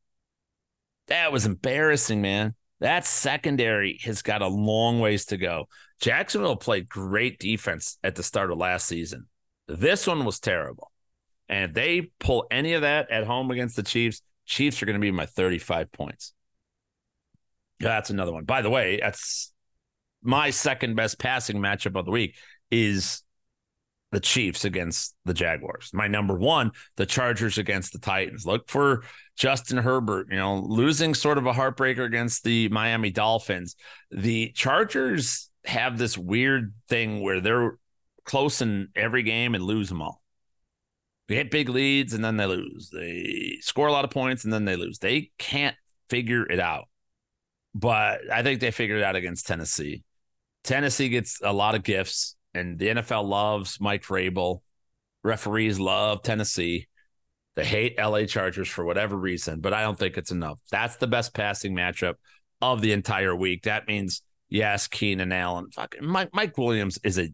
[1.08, 2.54] That was embarrassing, man.
[2.80, 5.66] That secondary has got a long ways to go.
[6.00, 9.26] Jacksonville played great defense at the start of last season.
[9.66, 10.92] This one was terrible.
[11.48, 14.94] And if they pull any of that at home against the Chiefs, Chiefs are going
[14.94, 16.34] to be my 35 points.
[17.80, 18.44] That's another one.
[18.44, 19.52] By the way, that's
[20.22, 22.36] my second best passing matchup of the week
[22.70, 23.22] is
[24.10, 25.90] the Chiefs against the Jaguars.
[25.92, 28.46] My number one, the Chargers against the Titans.
[28.46, 29.04] Look for
[29.36, 33.76] Justin Herbert, you know, losing sort of a heartbreaker against the Miami Dolphins.
[34.10, 37.78] The Chargers have this weird thing where they're
[38.24, 40.22] close in every game and lose them all.
[41.28, 42.88] They get big leads and then they lose.
[42.90, 44.98] They score a lot of points and then they lose.
[44.98, 45.76] They can't
[46.08, 46.88] figure it out.
[47.74, 50.02] But I think they figured it out against Tennessee.
[50.64, 54.60] Tennessee gets a lot of gifts and the NFL loves Mike Vrabel.
[55.22, 56.88] Referees love Tennessee.
[57.56, 60.58] They hate LA Chargers for whatever reason, but I don't think it's enough.
[60.70, 62.14] That's the best passing matchup
[62.60, 63.64] of the entire week.
[63.64, 65.70] That means yes, Keenan Allen.
[65.74, 67.30] Fucking Mike, Mike Williams is a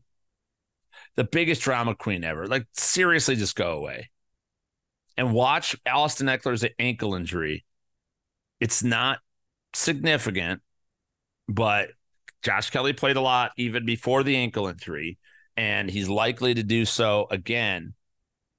[1.17, 2.47] the biggest drama queen ever.
[2.47, 4.11] Like seriously, just go away
[5.17, 7.65] and watch Austin Ekeler's ankle injury.
[8.61, 9.19] It's not
[9.75, 10.63] significant,
[11.49, 11.91] but
[12.45, 15.19] Josh Kelley played a lot even before the ankle injury,
[15.57, 17.95] and he's likely to do so again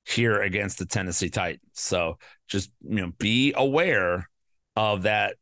[0.05, 1.61] here against the Tennessee Titans.
[1.73, 2.17] So
[2.47, 4.29] just you know, be aware
[4.75, 5.35] of that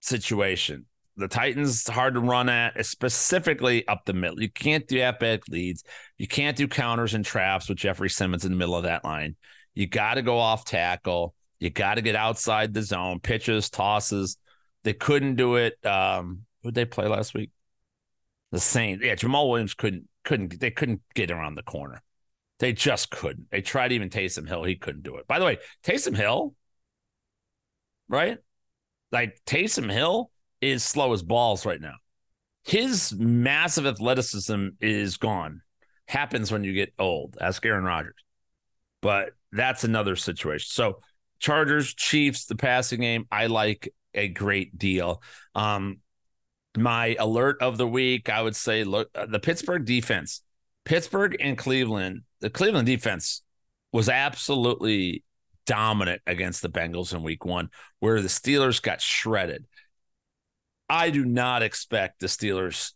[0.00, 0.86] situation.
[1.16, 4.40] The Titans hard to run at, specifically up the middle.
[4.40, 5.84] You can't do epic leads.
[6.18, 9.36] You can't do counters and traps with Jeffrey Simmons in the middle of that line.
[9.74, 11.34] You got to go off tackle.
[11.60, 14.38] You got to get outside the zone, pitches, tosses.
[14.82, 15.74] They couldn't do it.
[15.86, 17.50] Um, who did they play last week?
[18.54, 19.04] The Saints.
[19.04, 22.00] Yeah, Jamaal Williams couldn't couldn't they couldn't get around the corner.
[22.60, 23.50] They just couldn't.
[23.50, 24.62] They tried even Taysom Hill.
[24.62, 25.26] He couldn't do it.
[25.26, 26.54] By the way, Taysom Hill,
[28.08, 28.38] right?
[29.10, 30.30] Like Taysom Hill
[30.60, 31.96] is slow as balls right now.
[32.62, 35.60] His massive athleticism is gone.
[36.06, 37.36] Happens when you get old.
[37.40, 38.14] Ask Aaron Rodgers.
[39.02, 40.68] But that's another situation.
[40.70, 41.00] So
[41.40, 45.24] Chargers, Chiefs, the passing game, I like a great deal.
[45.56, 45.98] Um,
[46.76, 50.42] my alert of the week, I would say, look, uh, the Pittsburgh defense,
[50.84, 53.42] Pittsburgh and Cleveland, the Cleveland defense
[53.92, 55.22] was absolutely
[55.66, 57.70] dominant against the Bengals in week one,
[58.00, 59.66] where the Steelers got shredded.
[60.88, 62.92] I do not expect the Steelers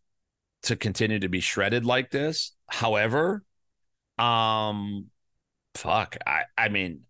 [0.65, 2.53] to continue to be shredded like this.
[2.69, 3.43] However,
[4.19, 5.07] um,
[5.75, 7.03] fuck, I, I mean,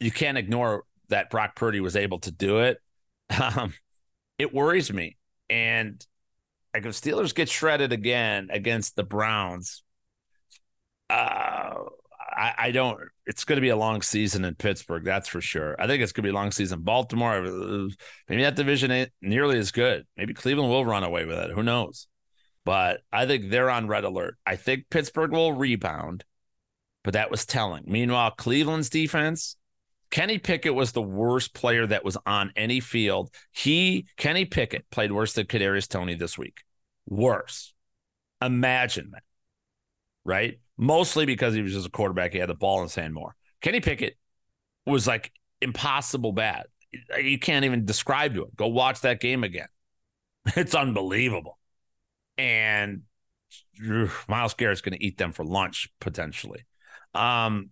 [0.00, 2.78] you can't ignore that Brock Purdy was able to do it.
[3.28, 3.74] Um,
[4.38, 5.16] it worries me
[5.48, 6.04] and
[6.74, 9.82] like if Steelers get shredded again against the Browns,
[11.08, 11.74] uh,
[12.36, 13.00] I, I don't.
[13.24, 15.74] It's going to be a long season in Pittsburgh, that's for sure.
[15.80, 16.82] I think it's going to be a long season.
[16.82, 17.40] Baltimore,
[18.28, 20.06] maybe that division ain't nearly as good.
[20.16, 21.50] Maybe Cleveland will run away with it.
[21.50, 22.08] Who knows?
[22.64, 24.36] But I think they're on red alert.
[24.44, 26.24] I think Pittsburgh will rebound,
[27.04, 27.84] but that was telling.
[27.86, 29.56] Meanwhile, Cleveland's defense
[30.10, 33.30] Kenny Pickett was the worst player that was on any field.
[33.52, 36.62] He, Kenny Pickett, played worse than Kadarius Toney this week.
[37.08, 37.74] Worse.
[38.40, 39.22] Imagine that.
[40.24, 40.60] Right?
[40.76, 42.32] Mostly because he was just a quarterback.
[42.32, 43.34] He had the ball in his hand more.
[43.60, 44.16] Kenny Pickett
[44.84, 46.66] was like impossible bad.
[47.18, 48.56] You can't even describe to it.
[48.56, 49.68] Go watch that game again.
[50.56, 51.58] It's unbelievable.
[52.38, 53.02] And
[54.28, 56.64] Myles Garrett's going to eat them for lunch potentially.
[57.14, 57.70] Um,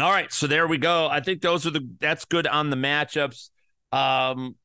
[0.00, 1.08] all right, so there we go.
[1.08, 3.50] I think those are the that's good on the matchups.
[3.92, 4.56] Um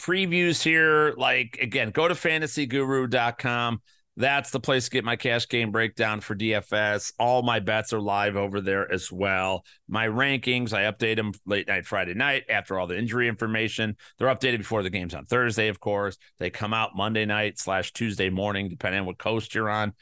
[0.00, 3.80] previews here like again, go to fantasyguru.com.
[4.16, 7.12] That's the place to get my cash game breakdown for DFS.
[7.20, 9.64] All my bets are live over there as well.
[9.86, 13.96] My rankings, I update them late night Friday night after all the injury information.
[14.18, 16.18] They're updated before the games on Thursday, of course.
[16.40, 19.94] They come out Monday night slash Tuesday morning, depending on what coast you're on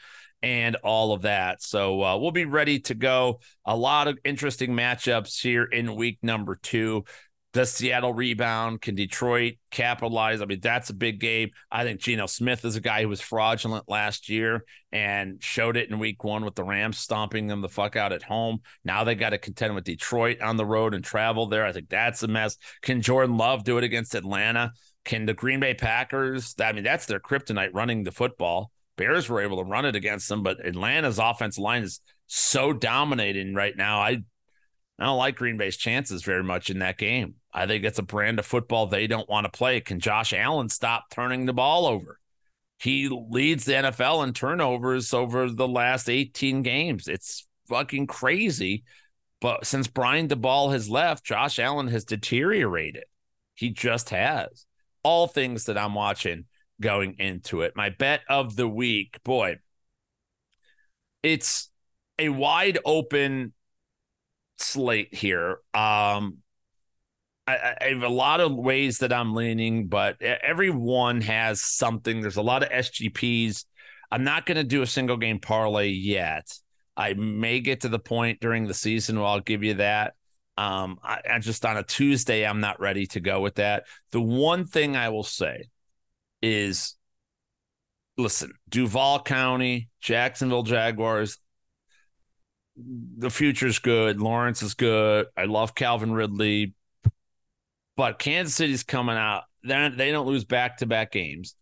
[0.42, 1.62] and all of that.
[1.62, 3.40] So uh, we'll be ready to go.
[3.64, 7.04] A lot of interesting matchups here in week number two.
[7.52, 8.82] Does Seattle rebound?
[8.82, 10.42] Can Detroit capitalize?
[10.42, 11.52] I mean, that's a big game.
[11.72, 14.62] I think Geno Smith is a guy who was fraudulent last year
[14.92, 18.22] and showed it in week one with the Rams stomping them the fuck out at
[18.22, 18.58] home.
[18.84, 21.64] Now they got to contend with Detroit on the road and travel there.
[21.64, 22.58] I think that's a mess.
[22.82, 24.72] Can Jordan Love do it against Atlanta?
[25.06, 26.54] Can the Green Bay Packers?
[26.60, 28.70] I mean, that's their kryptonite running the football.
[28.96, 33.54] Bears were able to run it against them, but Atlanta's offensive line is so dominating
[33.54, 34.00] right now.
[34.00, 34.22] I
[34.98, 37.34] I don't like Green Bay's chances very much in that game.
[37.52, 39.80] I think it's a brand of football they don't want to play.
[39.80, 42.18] Can Josh Allen stop turning the ball over?
[42.78, 47.08] He leads the NFL in turnovers over the last 18 games.
[47.08, 48.84] It's fucking crazy.
[49.40, 53.04] But since Brian Daboll has left, Josh Allen has deteriorated.
[53.54, 54.66] He just has.
[55.02, 56.44] All things that I'm watching
[56.80, 57.74] going into it.
[57.76, 59.56] My bet of the week, boy,
[61.22, 61.70] it's
[62.18, 63.52] a wide open
[64.58, 65.58] slate here.
[65.74, 66.38] Um,
[67.46, 72.20] I, I, have a lot of ways that I'm leaning, but everyone has something.
[72.20, 73.64] There's a lot of SGPs.
[74.10, 76.52] I'm not going to do a single game parlay yet.
[76.96, 80.14] I may get to the point during the season where I'll give you that.
[80.56, 83.84] Um, I, I just on a Tuesday, I'm not ready to go with that.
[84.12, 85.64] The one thing I will say
[86.46, 86.94] is
[88.16, 91.38] listen, Duval County, Jacksonville Jaguars,
[92.76, 94.20] the future's good.
[94.20, 95.26] Lawrence is good.
[95.36, 96.74] I love Calvin Ridley.
[97.96, 99.44] But Kansas City's coming out.
[99.62, 101.54] They're, they don't lose back to back games.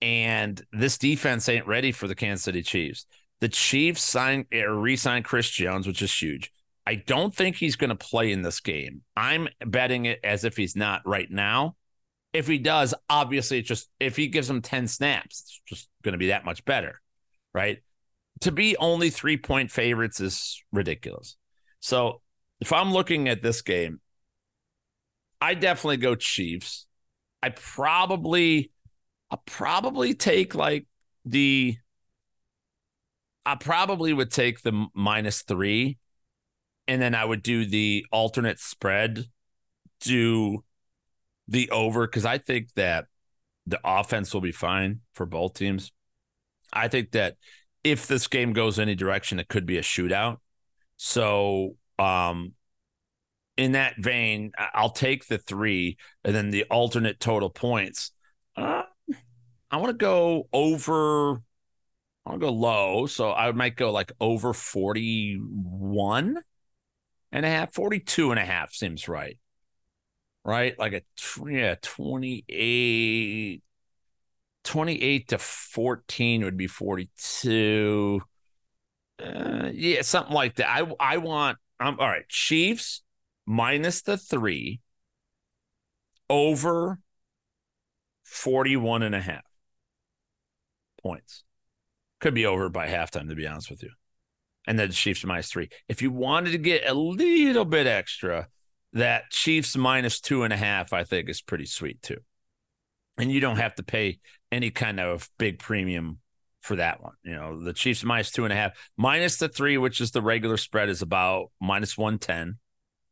[0.00, 3.06] And this defense ain't ready for the Kansas City Chiefs.
[3.40, 6.52] The Chiefs signed or re-signed Chris Jones, which is huge.
[6.86, 9.02] I don't think he's going to play in this game.
[9.16, 11.76] I'm betting it as if he's not right now.
[12.36, 16.12] If he does, obviously, it's just if he gives them 10 snaps, it's just going
[16.12, 17.00] to be that much better,
[17.54, 17.78] right?
[18.40, 21.36] To be only three point favorites is ridiculous.
[21.80, 22.20] So
[22.60, 24.00] if I'm looking at this game,
[25.40, 26.86] I definitely go Chiefs.
[27.42, 28.70] I probably,
[29.30, 30.86] I probably take like
[31.24, 31.76] the,
[33.46, 35.96] I probably would take the minus three,
[36.86, 39.24] and then I would do the alternate spread,
[40.00, 40.64] do
[41.48, 43.06] the over because I think that
[43.66, 45.92] the offense will be fine for both teams.
[46.72, 47.36] I think that
[47.84, 50.38] if this game goes any direction, it could be a shootout.
[50.96, 52.52] So, um,
[53.56, 58.12] in that vein, I'll take the three and then the alternate total points.
[58.56, 58.82] Uh,
[59.70, 61.42] I want to go over.
[62.26, 63.06] I want to go low.
[63.06, 66.36] So I might go like over 41
[67.32, 69.38] and a half, 42 and a half seems right.
[70.46, 70.78] Right?
[70.78, 71.02] Like a
[71.50, 73.62] yeah, 28
[74.62, 78.20] 28 to 14 would be 42.
[79.18, 80.68] Uh, yeah, something like that.
[80.68, 82.28] I I want I'm all right.
[82.28, 83.02] Chiefs
[83.44, 84.80] minus the three
[86.30, 87.00] over
[88.24, 89.42] 41 and a half
[91.02, 91.42] points.
[92.20, 93.90] Could be over by halftime, to be honest with you.
[94.66, 95.70] And then the Chiefs minus three.
[95.88, 98.48] If you wanted to get a little bit extra,
[98.96, 102.16] that Chiefs minus two and a half, I think, is pretty sweet too.
[103.18, 104.20] And you don't have to pay
[104.50, 106.18] any kind of big premium
[106.62, 107.12] for that one.
[107.22, 110.22] You know, the Chiefs minus two and a half, minus the three, which is the
[110.22, 112.56] regular spread, is about minus 110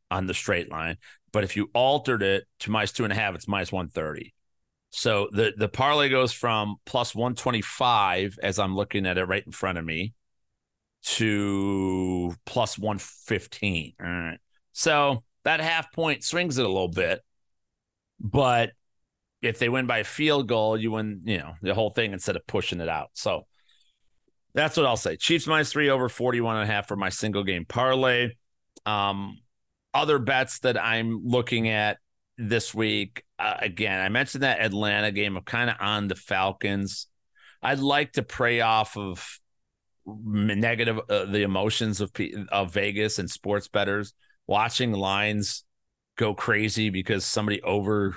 [0.09, 0.97] on the straight line.
[1.31, 4.33] But if you altered it to minus two and a half, it's minus 130.
[4.89, 9.51] So the, the parlay goes from plus 125 as I'm looking at it right in
[9.51, 10.13] front of me
[11.03, 13.93] to plus 115.
[13.99, 14.39] All right.
[14.73, 17.21] So that half point swings it a little bit.
[18.19, 18.71] But
[19.41, 22.35] if they win by a field goal, you win, you know, the whole thing instead
[22.35, 23.11] of pushing it out.
[23.13, 23.45] So
[24.53, 25.15] that's what I'll say.
[25.15, 28.31] Chiefs minus three over 41 and a half for my single game parlay.
[28.85, 29.39] Um,
[29.93, 31.99] other bets that I'm looking at
[32.37, 35.37] this week, uh, again, I mentioned that Atlanta game.
[35.37, 37.07] I'm kind of on the Falcons.
[37.61, 39.39] I'd like to prey off of
[40.05, 42.11] negative uh, the emotions of
[42.51, 44.13] of Vegas and sports betters
[44.47, 45.63] watching lines
[46.17, 48.15] go crazy because somebody over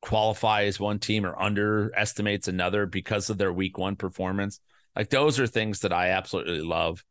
[0.00, 4.60] qualifies one team or underestimates another because of their week one performance.
[4.94, 7.04] Like those are things that I absolutely love.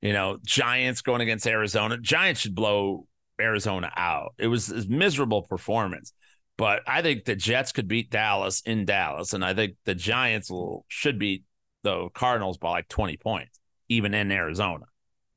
[0.00, 1.98] You know, Giants going against Arizona.
[1.98, 3.06] Giants should blow
[3.40, 4.34] Arizona out.
[4.38, 6.12] It was a miserable performance,
[6.56, 10.50] but I think the Jets could beat Dallas in Dallas, and I think the Giants
[10.50, 11.44] will should beat
[11.82, 13.58] the Cardinals by like twenty points,
[13.88, 14.84] even in Arizona.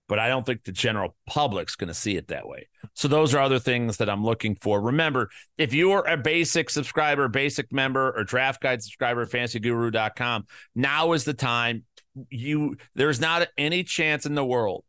[0.08, 2.68] But I don't think the general public's going to see it that way.
[2.94, 4.80] So those are other things that I'm looking for.
[4.80, 10.46] Remember, if you're a basic subscriber, basic member, or draft guide subscriber at fantasyguru.com,
[10.76, 11.84] now is the time.
[12.30, 14.84] You there's not any chance in the world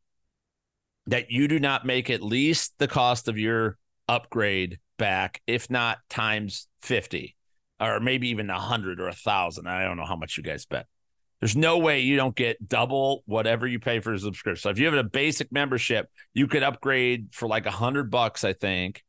[1.06, 3.76] that you do not make at least the cost of your
[4.08, 7.34] upgrade back, if not times 50
[7.80, 9.66] or maybe even a hundred or a thousand.
[9.66, 10.86] I don't know how much you guys bet.
[11.40, 14.60] There's no way you don't get double whatever you pay for a subscription.
[14.60, 18.42] So if you have a basic membership, you could upgrade for like a hundred bucks,
[18.42, 19.04] I think,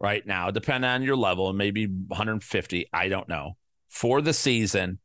[0.00, 2.86] right now, depending on your level, and maybe 150.
[2.92, 3.56] I don't know
[3.88, 4.98] for the season,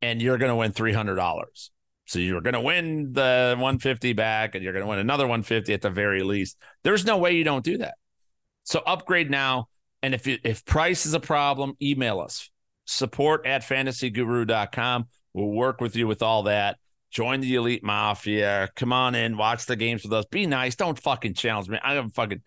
[0.00, 1.70] and you're going to win three hundred dollars.
[2.06, 5.72] So you're going to win the 150 back and you're going to win another 150
[5.72, 6.58] at the very least.
[6.82, 7.94] There's no way you don't do that.
[8.64, 9.68] So upgrade now.
[10.02, 12.50] And if, if price is a problem, email us
[12.84, 15.06] support at fantasyguru.com.
[15.34, 16.78] We'll work with you with all that.
[17.10, 18.70] Join the elite mafia.
[18.74, 20.24] Come on in, watch the games with us.
[20.26, 20.76] Be nice.
[20.76, 21.78] Don't fucking challenge me.
[21.82, 22.40] I'm fucking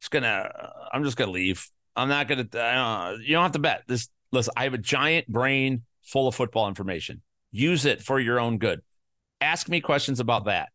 [0.00, 0.48] just gonna.
[0.92, 1.68] I'm just gonna leave.
[1.96, 3.16] I'm not gonna.
[3.20, 3.82] You don't have to bet.
[3.88, 4.08] This.
[4.32, 7.22] Listen, I have a giant brain full of football information.
[7.52, 8.82] Use it for your own good.
[9.40, 10.70] Ask me questions about that.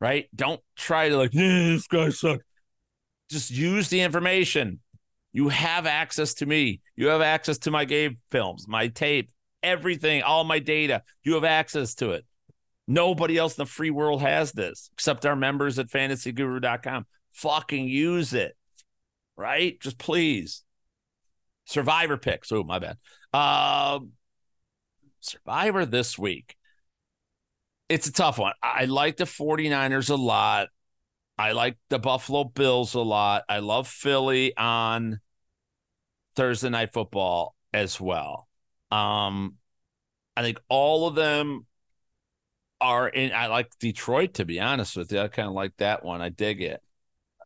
[0.00, 0.28] Right?
[0.34, 1.34] Don't try to like.
[1.34, 2.44] Yeah, this guy sucks.
[3.28, 4.80] Just use the information.
[5.32, 6.80] You have access to me.
[6.94, 9.30] You have access to my game films, my tape,
[9.64, 11.02] everything, all my data.
[11.22, 12.24] You have access to it.
[12.86, 17.06] Nobody else in the free world has this except our members at fantasyguru.com.
[17.32, 18.56] Fucking use it.
[19.36, 19.80] Right?
[19.80, 20.62] Just please.
[21.64, 22.52] Survivor picks.
[22.52, 22.98] Oh, my bad.
[23.32, 24.00] Uh,
[25.20, 26.56] Survivor this week.
[27.88, 28.52] It's a tough one.
[28.62, 30.68] I like the 49ers a lot.
[31.36, 33.44] I like the Buffalo Bills a lot.
[33.48, 35.20] I love Philly on
[36.36, 38.48] Thursday night football as well.
[38.94, 39.56] Um,
[40.36, 41.66] I think all of them
[42.80, 43.32] are in.
[43.32, 45.20] I like Detroit to be honest with you.
[45.20, 46.20] I kind of like that one.
[46.20, 46.80] I dig it.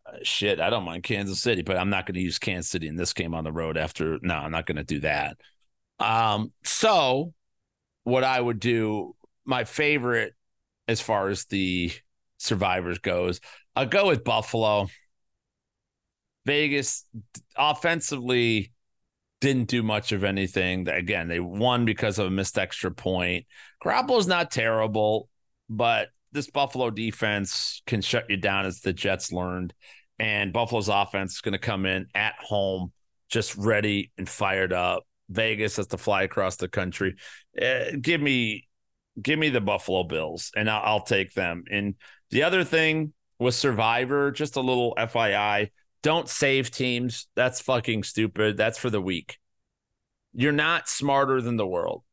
[0.06, 2.88] Uh, shit, I don't mind Kansas City, but I'm not going to use Kansas City
[2.88, 3.76] in this game on the road.
[3.76, 5.38] After no, I'm not going to do that.
[5.98, 7.32] Um, so
[8.04, 10.34] what I would do, my favorite
[10.86, 11.92] as far as the
[12.38, 13.40] survivors goes,
[13.76, 14.88] I'll go with Buffalo.
[16.46, 17.04] Vegas
[17.56, 18.72] offensively
[19.40, 20.88] didn't do much of anything.
[20.88, 23.46] Again, they won because of a missed extra point.
[23.82, 25.28] Garoppolo's not terrible,
[25.68, 29.74] but this Buffalo defense can shut you down as the Jets learned.
[30.18, 32.92] And Buffalo's offense is going to come in at home,
[33.28, 35.04] just ready and fired up.
[35.30, 37.14] Vegas has to fly across the country.
[37.60, 38.66] Uh, give me,
[39.20, 41.64] give me the Buffalo Bills, and I'll, I'll take them.
[41.70, 41.94] And
[42.30, 45.70] the other thing with Survivor, just a little FYI,
[46.02, 47.26] don't save teams.
[47.34, 48.56] That's fucking stupid.
[48.56, 49.38] That's for the weak.
[50.32, 52.04] You're not smarter than the world.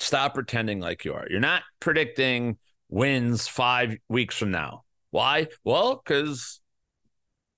[0.00, 1.26] Stop pretending like you are.
[1.28, 4.84] You're not predicting wins five weeks from now.
[5.10, 5.48] Why?
[5.64, 6.60] Well, because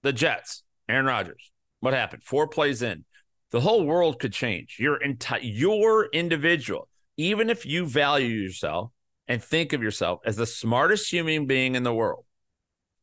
[0.02, 1.50] the Jets, Aaron Rodgers.
[1.80, 2.22] What happened?
[2.22, 3.04] Four plays in,
[3.50, 4.76] the whole world could change.
[4.78, 8.90] Your entire, your individual, even if you value yourself
[9.26, 12.24] and think of yourself as the smartest human being in the world,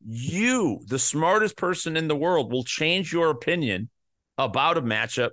[0.06, 3.90] you, the smartest person in the world, will change your opinion
[4.36, 5.30] about a matchup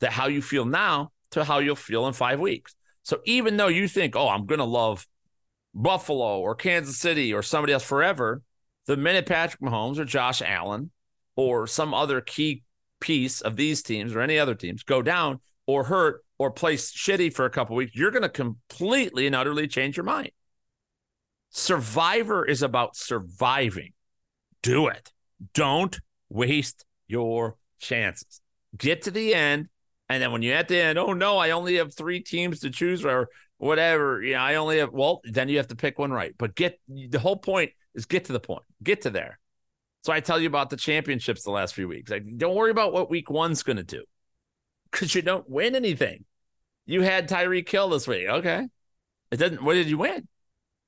[0.00, 2.74] that how you feel now to how you'll feel in five weeks.
[3.02, 5.06] So even though you think, oh, I'm going to love
[5.74, 8.42] Buffalo or Kansas City or somebody else forever,
[8.86, 10.90] the minute Patrick Mahomes or Josh Allen
[11.36, 12.62] or some other key
[13.00, 17.32] piece of these teams or any other teams go down or hurt or play shitty
[17.32, 20.30] for a couple weeks, you're going to completely and utterly change your mind.
[21.56, 23.92] Survivor is about surviving.
[24.60, 25.12] Do it.
[25.54, 25.98] Don't
[26.28, 28.40] waste your chances.
[28.76, 29.68] Get to the end.
[30.08, 32.70] And then when you're at the end, oh no, I only have three teams to
[32.70, 33.28] choose or
[33.58, 34.20] whatever.
[34.20, 36.34] Know, I only have, well, then you have to pick one right.
[36.36, 39.38] But get the whole point is get to the point, get to there.
[40.02, 42.10] So I tell you about the championships the last few weeks.
[42.10, 44.02] Like, don't worry about what week one's going to do
[44.90, 46.24] because you don't win anything.
[46.84, 48.26] You had Tyreek Hill this week.
[48.28, 48.66] Okay.
[49.30, 50.26] It doesn't, what did you win?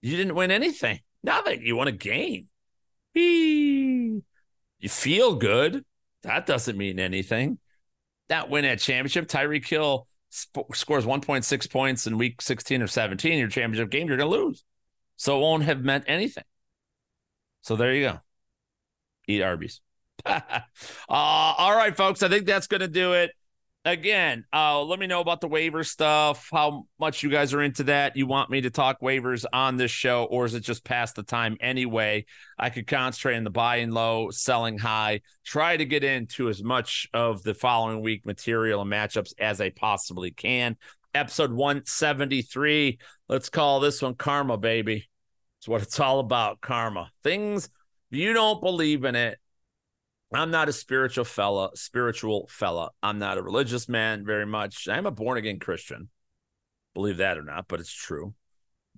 [0.03, 1.01] You didn't win anything.
[1.23, 1.63] Nothing.
[1.63, 2.49] You won a game.
[3.15, 4.23] You
[4.89, 5.85] feel good.
[6.23, 7.59] That doesn't mean anything.
[8.29, 13.39] That win at championship, Tyreek Hill sp- scores 1.6 points in week 16 or 17,
[13.39, 14.65] your championship game, you're going to lose.
[15.17, 16.45] So it won't have meant anything.
[17.63, 18.21] So there you go.
[19.29, 19.81] Eat Arby's.
[20.27, 20.41] uh,
[21.09, 22.23] all right, folks.
[22.23, 23.31] I think that's going to do it
[23.87, 27.85] again, uh, let me know about the waiver stuff, how much you guys are into
[27.85, 28.17] that.
[28.17, 31.23] You want me to talk waivers on this show, or is it just past the
[31.23, 32.27] time anyway?
[32.59, 37.09] I could concentrate on the buying low, selling high, try to get into as much
[37.15, 40.77] of the following week material and matchups as I possibly can.
[41.15, 42.99] Episode 173.
[43.29, 45.09] Let's call this one Karma, baby.
[45.61, 46.61] It's what it's all about.
[46.61, 47.11] Karma.
[47.23, 47.71] Things
[48.11, 49.39] you don't believe in it,
[50.33, 52.91] I'm not a spiritual fella, spiritual fella.
[53.03, 54.89] I'm not a religious man very much.
[54.89, 56.09] I'm a born again Christian.
[56.95, 58.35] Believe that or not, but it's true.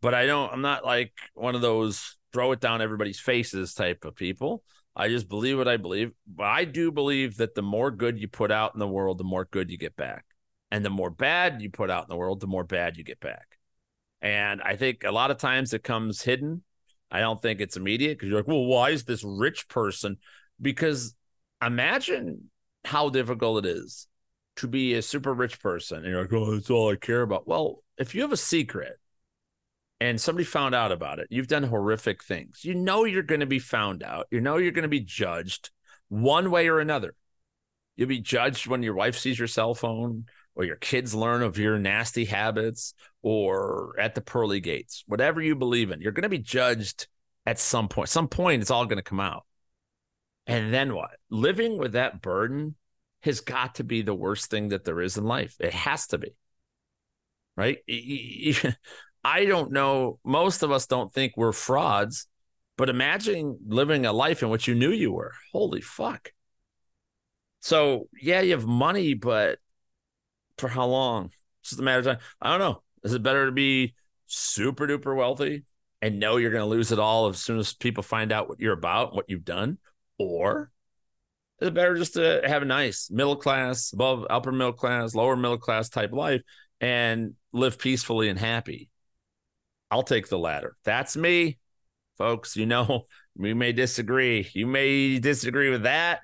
[0.01, 4.05] But I don't I'm not like one of those throw it down everybody's faces type
[4.05, 4.63] of people.
[4.95, 6.13] I just believe what I believe.
[6.27, 9.25] But I do believe that the more good you put out in the world, the
[9.25, 10.25] more good you get back.
[10.71, 13.21] And the more bad you put out in the world, the more bad you get
[13.21, 13.59] back.
[14.21, 16.63] And I think a lot of times it comes hidden.
[17.11, 20.19] I don't think it's immediate because you're like, well, why is this rich person?
[20.61, 21.15] Because
[21.63, 22.51] imagine
[22.85, 24.07] how difficult it is
[24.57, 27.47] to be a super rich person and you're like, oh, that's all I care about.
[27.47, 28.99] Well, if you have a secret
[30.01, 32.65] and somebody found out about it, you've done horrific things.
[32.65, 34.27] You know you're going to be found out.
[34.31, 35.71] You know you're going to be judged.
[36.09, 37.15] one way or another.
[37.97, 41.59] You'll be judged when your wife sees your cell phone or your kids learn of
[41.59, 45.05] your nasty habits or at the pearly gates.
[45.07, 47.09] Whatever you believe in, you're going to be judged
[47.45, 48.09] at some point.
[48.09, 49.45] Some point, it's all going to come out.
[50.49, 51.11] And then what?
[51.31, 52.75] Living with that burden
[53.23, 55.55] has got to be the worst thing that there is in life.
[55.61, 56.35] It has to be.
[57.55, 57.79] Right?
[59.25, 60.19] I don't know.
[60.25, 62.27] Most of us don't think we're frauds,
[62.79, 65.35] but imagine living a life in which you knew you were.
[65.53, 66.33] Holy fuck.
[67.61, 69.59] So, yeah, you have money, but
[70.57, 71.27] for how long?
[71.61, 72.19] It's just a matter of time.
[72.41, 72.83] I don't know.
[73.03, 73.95] Is it better to be
[74.27, 75.65] super duper wealthy
[76.01, 78.61] and know you're going to lose it all as soon as people find out what
[78.61, 79.79] you're about, what you've done?
[80.19, 80.71] Or
[81.61, 85.37] is it better just to have a nice middle class, above upper middle class, lower
[85.37, 86.43] middle class type life
[86.81, 88.89] and live peacefully and happy?
[89.91, 90.77] I'll take the latter.
[90.85, 91.59] That's me,
[92.17, 92.57] folks.
[92.57, 93.07] You know,
[93.37, 94.49] we may disagree.
[94.53, 96.21] You may disagree with that.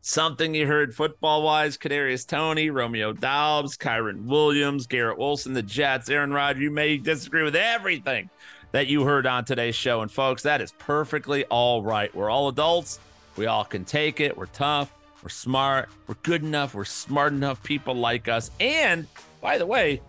[0.00, 6.08] Something you heard football wise, Kadarius Toney, Romeo Doubs, Kyren Williams, Garrett Wilson, the Jets,
[6.08, 6.62] Aaron Rodgers.
[6.62, 8.30] You may disagree with everything
[8.72, 10.00] that you heard on today's show.
[10.00, 12.14] And folks, that is perfectly all right.
[12.14, 13.00] We're all adults.
[13.38, 14.36] We all can take it.
[14.36, 14.92] We're tough.
[15.22, 15.88] We're smart.
[16.08, 16.74] We're good enough.
[16.74, 17.62] We're smart enough.
[17.62, 18.50] People like us.
[18.58, 19.06] And
[19.40, 20.02] by the way,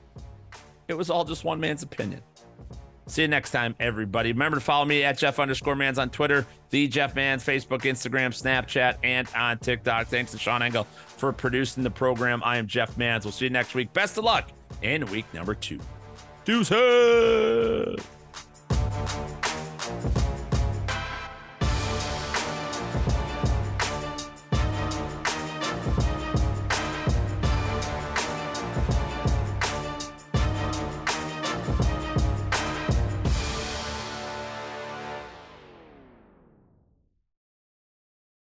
[0.87, 2.21] it was all just one man's opinion.
[3.05, 4.31] See you next time, everybody.
[4.31, 8.29] Remember to follow me at Jeff underscore Mans on Twitter, the Jeff Mans, Facebook, Instagram,
[8.29, 10.07] Snapchat, and on TikTok.
[10.07, 12.41] Thanks to Sean Engel for producing the program.
[12.43, 13.25] I am Jeff Mans.
[13.25, 13.93] We'll see you next week.
[13.93, 14.49] Best of luck
[14.81, 15.79] in week number two.
[16.45, 18.05] Deuces.